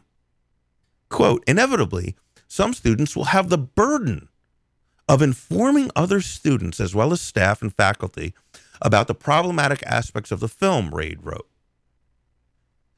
[1.16, 4.28] Quote, inevitably, some students will have the burden
[5.08, 8.34] of informing other students as well as staff and faculty
[8.82, 11.48] about the problematic aspects of the film, Raid wrote.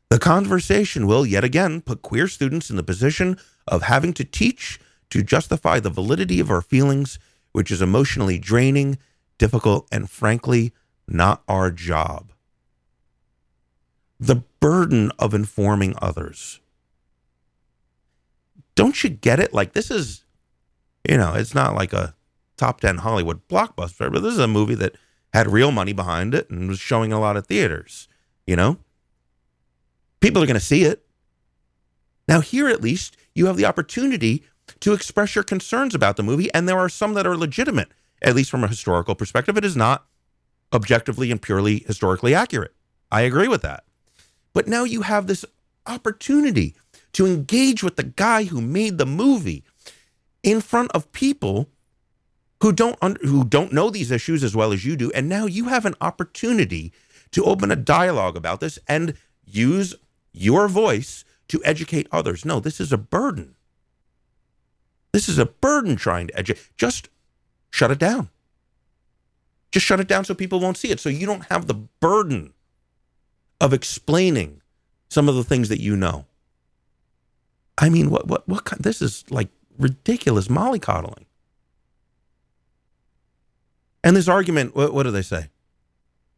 [0.10, 3.38] The conversation will yet again put queer students in the position
[3.68, 4.80] of having to teach
[5.12, 7.20] to justify the validity of our feelings,
[7.52, 8.98] which is emotionally draining,
[9.38, 10.74] difficult, and frankly,
[11.08, 12.34] not our job.
[14.20, 16.62] The burden of informing others.
[18.78, 19.56] Don't you get it?
[19.56, 20.24] Like, this is,
[21.10, 22.14] you know, it's not like a
[22.58, 24.96] top 10 Hollywood blockbuster, but this is a movie that
[25.34, 28.08] had real money behind it and was showing a lot of theaters,
[28.46, 28.78] you know?
[30.20, 31.04] People are going to see it.
[32.28, 34.44] Now, here at least, you have the opportunity
[34.80, 37.90] to express your concerns about the movie, and there are some that are legitimate,
[38.22, 39.58] at least from a historical perspective.
[39.58, 40.06] It is not
[40.72, 42.76] objectively and purely historically accurate.
[43.12, 43.86] I agree with that.
[44.54, 45.46] But now you have this
[45.88, 46.76] opportunity
[47.18, 49.64] to engage with the guy who made the movie
[50.44, 51.68] in front of people
[52.62, 55.12] who don't who don't know these issues as well as you do.
[55.14, 56.94] And now you have an opportunity
[57.32, 59.96] to open a dialogue about this and use
[60.32, 62.46] your voice to educate others.
[62.46, 63.56] No this is a burden.
[65.12, 67.10] This is a burden trying to educate just
[67.72, 68.30] shut it down.
[69.72, 71.00] Just shut it down so people won't see it.
[71.00, 72.54] So you don't have the burden
[73.60, 74.62] of explaining
[75.10, 76.27] some of the things that you know
[77.78, 81.26] i mean what what what kind, this is like ridiculous mollycoddling
[84.08, 85.50] and this argument, what, what do they say?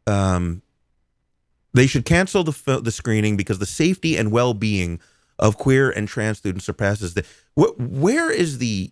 [0.06, 0.62] Um,
[1.72, 4.98] they should cancel the the screening because the safety and well being
[5.38, 7.24] of queer and trans students surpasses the.
[7.54, 8.90] Wh- where is the?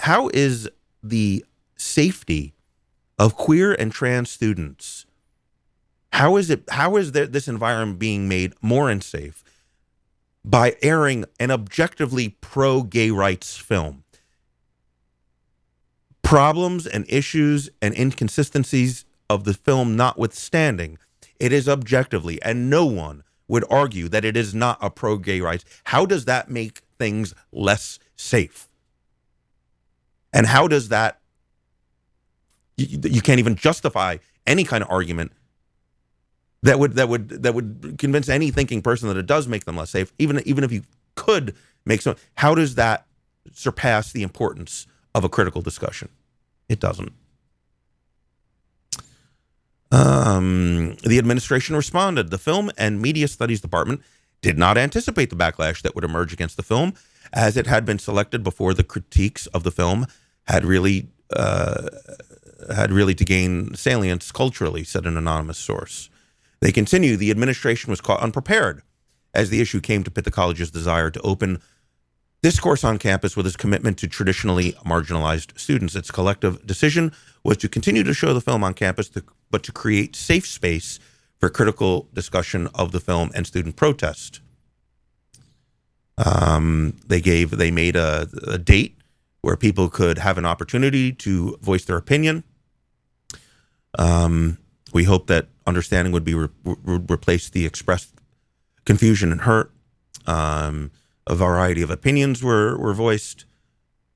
[0.00, 0.68] How is
[1.00, 1.44] the
[1.76, 2.54] safety
[3.20, 5.06] of queer and trans students?
[6.12, 6.64] How is it?
[6.70, 9.44] How is there, this environment being made more unsafe
[10.48, 14.02] by airing an objectively pro gay rights film?
[16.22, 20.96] Problems and issues and inconsistencies of the film notwithstanding,
[21.38, 25.40] it is objectively, and no one would argue that it is not a pro gay
[25.40, 25.64] rights.
[25.84, 28.68] How does that make things less safe?
[30.32, 31.20] And how does that,
[32.76, 35.32] you, you can't even justify any kind of argument
[36.62, 39.76] that would that would that would convince any thinking person that it does make them
[39.76, 40.82] less safe even even if you
[41.14, 41.54] could
[41.84, 43.06] make some how does that
[43.52, 46.08] surpass the importance of a critical discussion?
[46.68, 47.12] It doesn't.
[49.90, 52.30] Um, the administration responded.
[52.30, 54.02] The film and media studies department
[54.42, 56.92] did not anticipate the backlash that would emerge against the film
[57.32, 60.06] as it had been selected before the critiques of the film
[60.46, 61.88] had really uh,
[62.74, 66.10] had really to gain salience culturally, said an anonymous source.
[66.60, 68.82] They continue the administration was caught unprepared
[69.34, 71.60] as the issue came to pit the college's desire to open
[72.42, 75.94] discourse on campus with its commitment to traditionally marginalized students.
[75.94, 77.12] Its collective decision
[77.44, 80.98] was to continue to show the film on campus, to, but to create safe space
[81.38, 84.40] for critical discussion of the film and student protest.
[86.16, 88.96] Um, they gave, they made a, a date
[89.40, 92.42] where people could have an opportunity to voice their opinion.
[93.98, 94.58] Um,
[94.92, 98.14] we hope that understanding would be re- re- replace the expressed
[98.84, 99.70] confusion and hurt.
[100.26, 100.90] Um,
[101.26, 103.44] a variety of opinions were were voiced.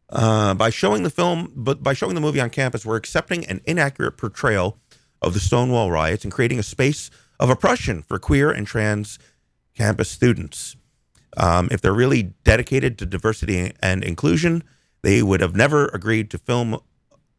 [0.08, 3.62] Uh, by showing the film, but by showing the movie on campus, we're accepting an
[3.64, 4.76] inaccurate portrayal
[5.22, 9.18] of the Stonewall riots and creating a space of oppression for queer and trans
[9.74, 10.76] campus students.
[11.36, 14.64] Um, if they're really dedicated to diversity and inclusion,
[15.02, 16.78] they would have never agreed to film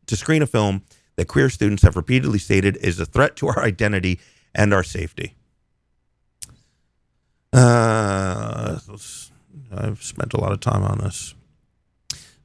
[0.08, 0.84] to screen a film
[1.16, 4.20] that queer students have repeatedly stated is a threat to our identity
[4.56, 5.36] and our safety.
[7.52, 8.80] Uh,
[9.72, 11.36] I've spent a lot of time on this.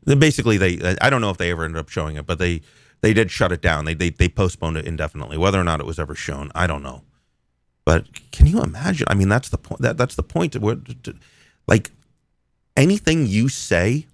[0.04, 2.62] Basically, they I don't know if they ever ended up showing it, but they
[3.00, 3.84] they did shut it down.
[3.84, 5.38] They they they postponed it indefinitely.
[5.38, 7.02] Whether or not it was ever shown, I don't know.
[7.84, 9.06] But can you imagine?
[9.10, 9.80] I mean, that's the point.
[9.80, 10.56] That that's the point.
[11.66, 11.90] Like
[12.76, 14.06] anything you say,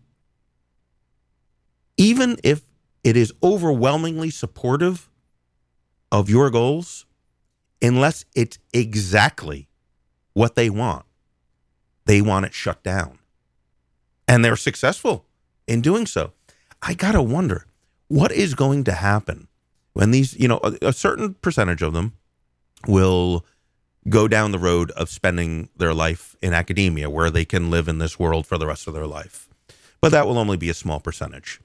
[1.97, 2.63] even if
[3.05, 5.11] it is overwhelmingly supportive
[6.11, 7.05] of your goals,
[7.83, 9.69] unless it's exactly
[10.33, 11.05] what they want,
[12.07, 13.19] they want it shut down.
[14.27, 15.27] And they're successful
[15.67, 16.33] in doing so.
[16.83, 17.67] I got to wonder
[18.09, 19.49] what is going to happen
[19.93, 22.15] when these, you know, a, a, certain percentage of them
[22.87, 23.45] will
[24.09, 27.99] go down the road of spending their life in academia where they can live in
[27.99, 29.49] this world for the rest of their life.
[30.01, 31.61] But that will only be a small percentage.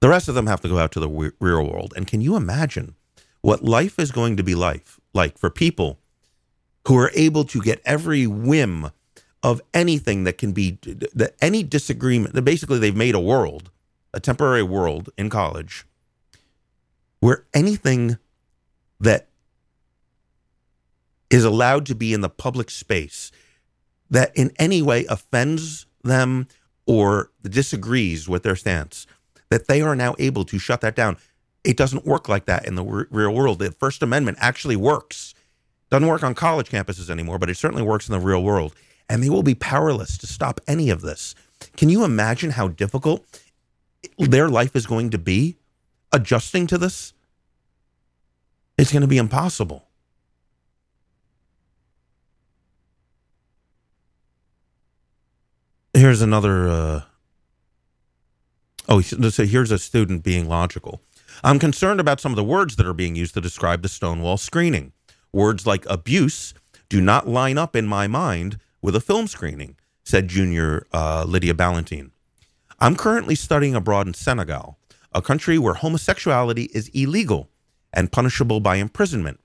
[0.00, 1.92] The rest of them have to go out to the real world.
[1.96, 2.94] And can you imagine
[3.40, 5.98] what life is going to be like, like for people
[6.86, 8.90] who are able to get every whim
[9.42, 13.70] of anything that can be that any disagreement that basically they've made a world
[14.12, 15.86] a temporary world in college
[17.20, 18.18] where anything
[18.98, 19.28] that
[21.30, 23.30] is allowed to be in the public space
[24.10, 26.46] that in any way offends them
[26.86, 29.06] or disagrees with their stance
[29.50, 31.16] that they are now able to shut that down
[31.64, 35.34] it doesn't work like that in the real world the first amendment actually works
[35.90, 38.74] doesn't work on college campuses anymore but it certainly works in the real world
[39.08, 41.34] and they will be powerless to stop any of this.
[41.76, 43.24] Can you imagine how difficult
[44.18, 45.56] their life is going to be
[46.12, 47.14] adjusting to this?
[48.76, 49.84] It's going to be impossible.
[55.94, 56.68] Here's another.
[56.68, 57.02] Uh,
[58.88, 61.02] oh, so here's a student being logical.
[61.44, 64.36] I'm concerned about some of the words that are being used to describe the Stonewall
[64.36, 64.92] screening.
[65.32, 66.54] Words like abuse
[66.88, 71.54] do not line up in my mind with a film screening, said junior uh, Lydia
[71.54, 72.12] Ballantine.
[72.80, 74.78] I'm currently studying abroad in Senegal,
[75.12, 77.50] a country where homosexuality is illegal
[77.92, 79.40] and punishable by imprisonment.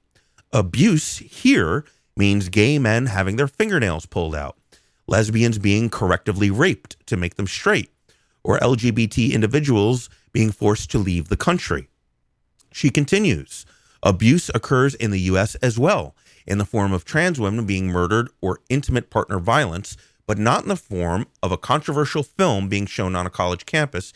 [0.51, 1.85] Abuse here
[2.15, 4.57] means gay men having their fingernails pulled out,
[5.07, 7.89] lesbians being correctively raped to make them straight,
[8.43, 11.87] or LGBT individuals being forced to leave the country.
[12.71, 13.65] She continues
[14.01, 15.55] Abuse occurs in the U.S.
[15.55, 16.13] as well,
[16.45, 19.95] in the form of trans women being murdered or intimate partner violence,
[20.27, 24.11] but not in the form of a controversial film being shown on a college campus,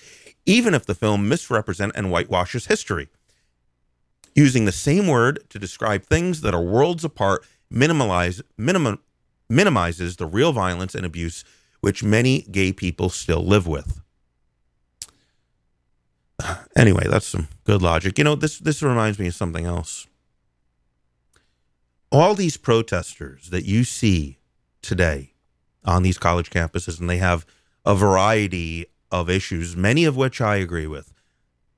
[0.45, 3.07] even if the film misrepresents and whitewashes history.
[4.35, 8.99] Using the same word to describe things that are worlds apart minimum,
[9.49, 11.43] minimizes the real violence and abuse
[11.79, 14.01] which many gay people still live with.
[16.75, 18.19] Anyway, that's some good logic.
[18.19, 20.05] You know, this this reminds me of something else
[22.11, 24.37] all these protesters that you see
[24.81, 25.33] today
[25.83, 27.45] on these college campuses, and they have
[27.85, 31.13] a variety of issues, many of which I agree with.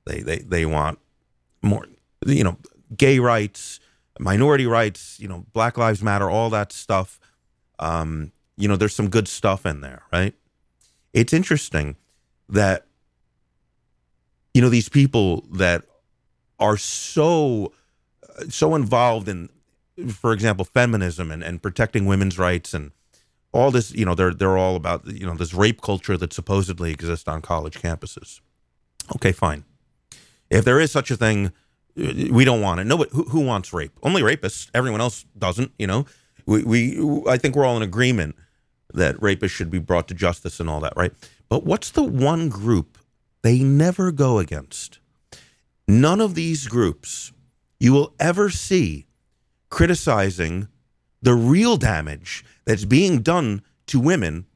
[0.06, 0.98] They they they want
[1.62, 1.86] more,
[2.26, 2.58] you know,
[2.96, 3.80] gay rights,
[4.18, 7.20] minority rights, you know, Black Lives Matter, all that stuff.
[7.78, 10.34] Um, you know, there's some good stuff in there, right?
[11.12, 11.96] It's interesting
[12.48, 12.86] that
[14.60, 15.84] you know these people that
[16.58, 17.72] are so
[18.50, 19.48] so involved in
[20.08, 22.92] for example, feminism and, and protecting women's rights and
[23.52, 26.92] all this, you know, they're they're all about you know this rape culture that supposedly
[26.92, 28.42] exists on college campuses.
[29.16, 29.64] Okay, fine.
[30.50, 31.46] If there is such a thing,
[31.98, 32.84] uh, we don't want it.
[32.84, 33.92] Nobody who, who wants rape?
[34.02, 34.70] Only rapists.
[34.74, 35.72] Everyone else doesn't.
[35.78, 36.04] You know,
[36.44, 38.36] we, we I think we're all in agreement
[38.92, 41.12] that rapists should be brought to justice and all that, right?
[41.48, 42.98] But what's the one group
[43.42, 44.98] they never go against?
[45.88, 47.32] None of these groups
[47.78, 49.06] you will ever see
[49.70, 50.68] criticizing
[51.22, 54.46] the real damage that's being done to women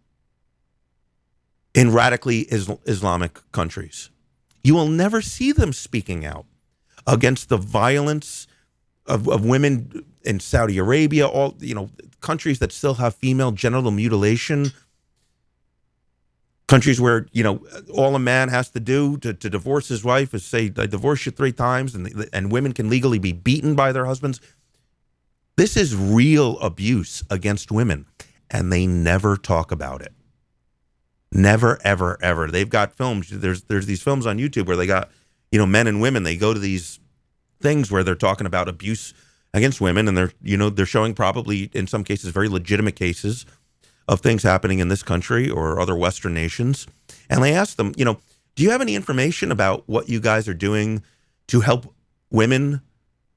[1.74, 4.10] in radically Isl- Islamic countries.
[4.62, 6.46] You will never see them speaking out
[7.06, 8.46] against the violence
[9.06, 13.90] of, of women in Saudi Arabia, all you know, countries that still have female genital
[13.90, 14.72] mutilation,
[16.74, 17.64] countries where you know
[17.94, 21.24] all a man has to do to, to divorce his wife is say I divorce
[21.24, 24.40] you three times, and and women can legally be beaten by their husbands.
[25.56, 28.06] This is real abuse against women,
[28.50, 30.12] and they never talk about it.
[31.30, 32.50] Never, ever, ever.
[32.50, 33.30] They've got films.
[33.30, 35.12] There's there's these films on YouTube where they got
[35.52, 36.24] you know men and women.
[36.24, 36.98] They go to these
[37.60, 39.14] things where they're talking about abuse
[39.52, 43.46] against women, and they're you know they're showing probably in some cases very legitimate cases
[44.08, 46.86] of things happening in this country or other Western nations.
[47.30, 48.18] And they ask them, you know,
[48.54, 51.02] do you have any information about what you guys are doing
[51.48, 51.92] to help
[52.30, 52.82] women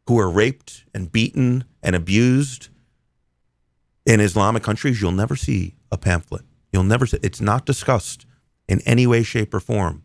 [0.07, 2.70] who are raped and beaten and abused
[4.05, 5.01] in Islamic countries?
[5.01, 6.43] You'll never see a pamphlet.
[6.72, 8.26] You'll never see it's not discussed
[8.68, 10.03] in any way, shape, or form.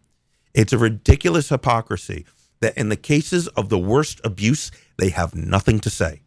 [0.54, 2.24] It's a ridiculous hypocrisy
[2.60, 6.22] that in the cases of the worst abuse, they have nothing to say.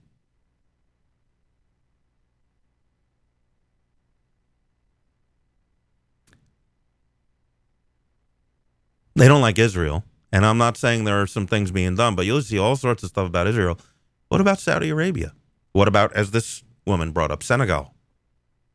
[9.16, 10.03] They don't like Israel.
[10.32, 13.03] And I'm not saying there are some things being done, but you'll see all sorts
[13.03, 13.80] of stuff about Israel.
[14.28, 15.34] What about Saudi Arabia?
[15.72, 17.93] What about, as this woman brought up, Senegal,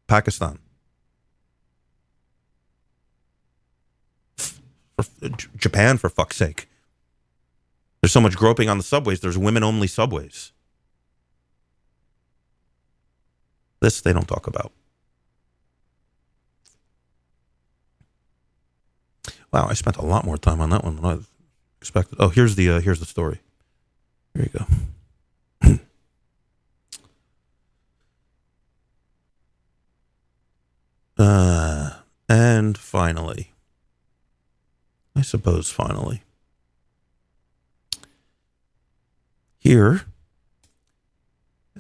[0.07, 0.59] Pakistan?
[5.57, 6.69] Japan, for fuck's sake.
[8.01, 9.21] There's so much groping on the subways.
[9.21, 10.53] There's women only subways.
[13.81, 14.73] This they don't talk about.
[19.53, 21.19] Wow, I spent a lot more time on that one than I
[21.81, 22.17] expected.
[22.21, 23.41] Oh, here's the uh, here's the story.
[24.35, 24.67] Here you
[25.69, 25.79] go.
[31.19, 31.91] uh,
[32.29, 33.53] and finally,
[35.17, 36.23] I suppose finally,
[39.59, 40.03] here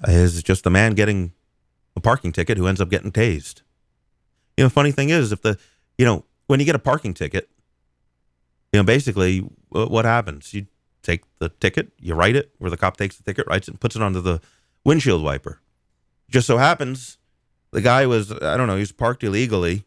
[0.08, 1.32] is just a man getting
[1.94, 3.62] a parking ticket who ends up getting tased.
[4.56, 5.56] You know, funny thing is, if the
[5.96, 7.48] you know when you get a parking ticket,
[8.72, 9.38] you know, basically
[9.70, 10.52] what happens?
[10.54, 10.66] You
[11.02, 13.80] take the ticket, you write it, where the cop takes the ticket, writes it, and
[13.80, 14.40] puts it onto the
[14.84, 15.60] windshield wiper.
[16.30, 17.18] Just so happens
[17.72, 19.84] the guy was, I don't know, he was parked illegally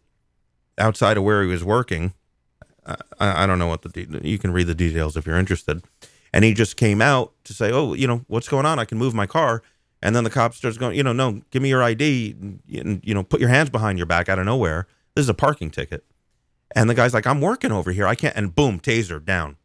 [0.78, 2.14] outside of where he was working.
[2.86, 5.84] I, I don't know what the, de- you can read the details if you're interested.
[6.34, 8.80] And he just came out to say, oh, you know, what's going on?
[8.80, 9.62] I can move my car.
[10.02, 13.02] And then the cop starts going, you know, no, give me your ID and, and
[13.04, 14.88] you know, put your hands behind your back out of nowhere.
[15.16, 16.04] This is a parking ticket.
[16.76, 18.08] And the guy's like, I'm working over here.
[18.08, 18.36] I can't.
[18.36, 19.58] And boom, taser down.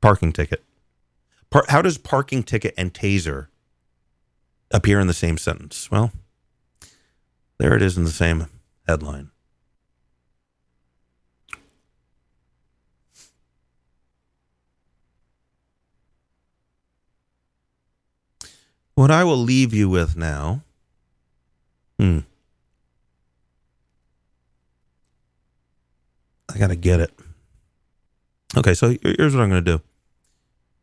[0.00, 0.64] Parking ticket.
[1.50, 3.48] Par- How does parking ticket and taser
[4.70, 5.90] appear in the same sentence?
[5.90, 6.12] Well,
[7.58, 8.46] there it is in the same
[8.88, 9.30] headline.
[18.94, 20.62] What I will leave you with now.
[21.98, 22.20] Hmm.
[26.56, 27.10] I gotta get it.
[28.56, 29.82] Okay, so here's what I'm gonna do.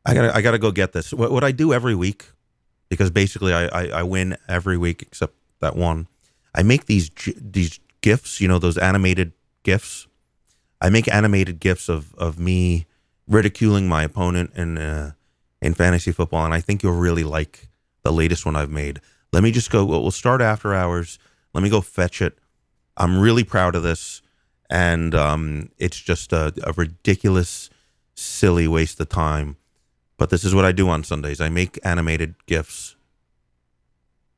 [0.06, 1.12] I gotta I gotta go get this.
[1.12, 2.26] What, what I do every week,
[2.90, 6.08] because basically I, I, I win every week except that one.
[6.54, 9.32] I make these these gifs, you know, those animated
[9.64, 10.06] gifs.
[10.80, 12.86] I make animated gifs of of me
[13.28, 15.14] ridiculing my opponent in uh,
[15.60, 17.68] in fantasy football, and I think you'll really like
[18.04, 19.02] the latest one I've made.
[19.32, 19.84] Let me just go.
[19.86, 21.18] We'll start after hours.
[21.52, 22.38] Let me go fetch it.
[22.96, 24.22] I'm really proud of this
[24.74, 27.70] and um, it's just a, a, ridiculous,
[28.16, 29.56] silly waste of time.
[30.18, 31.40] But this is what I do on Sundays.
[31.40, 32.93] I make animated gifs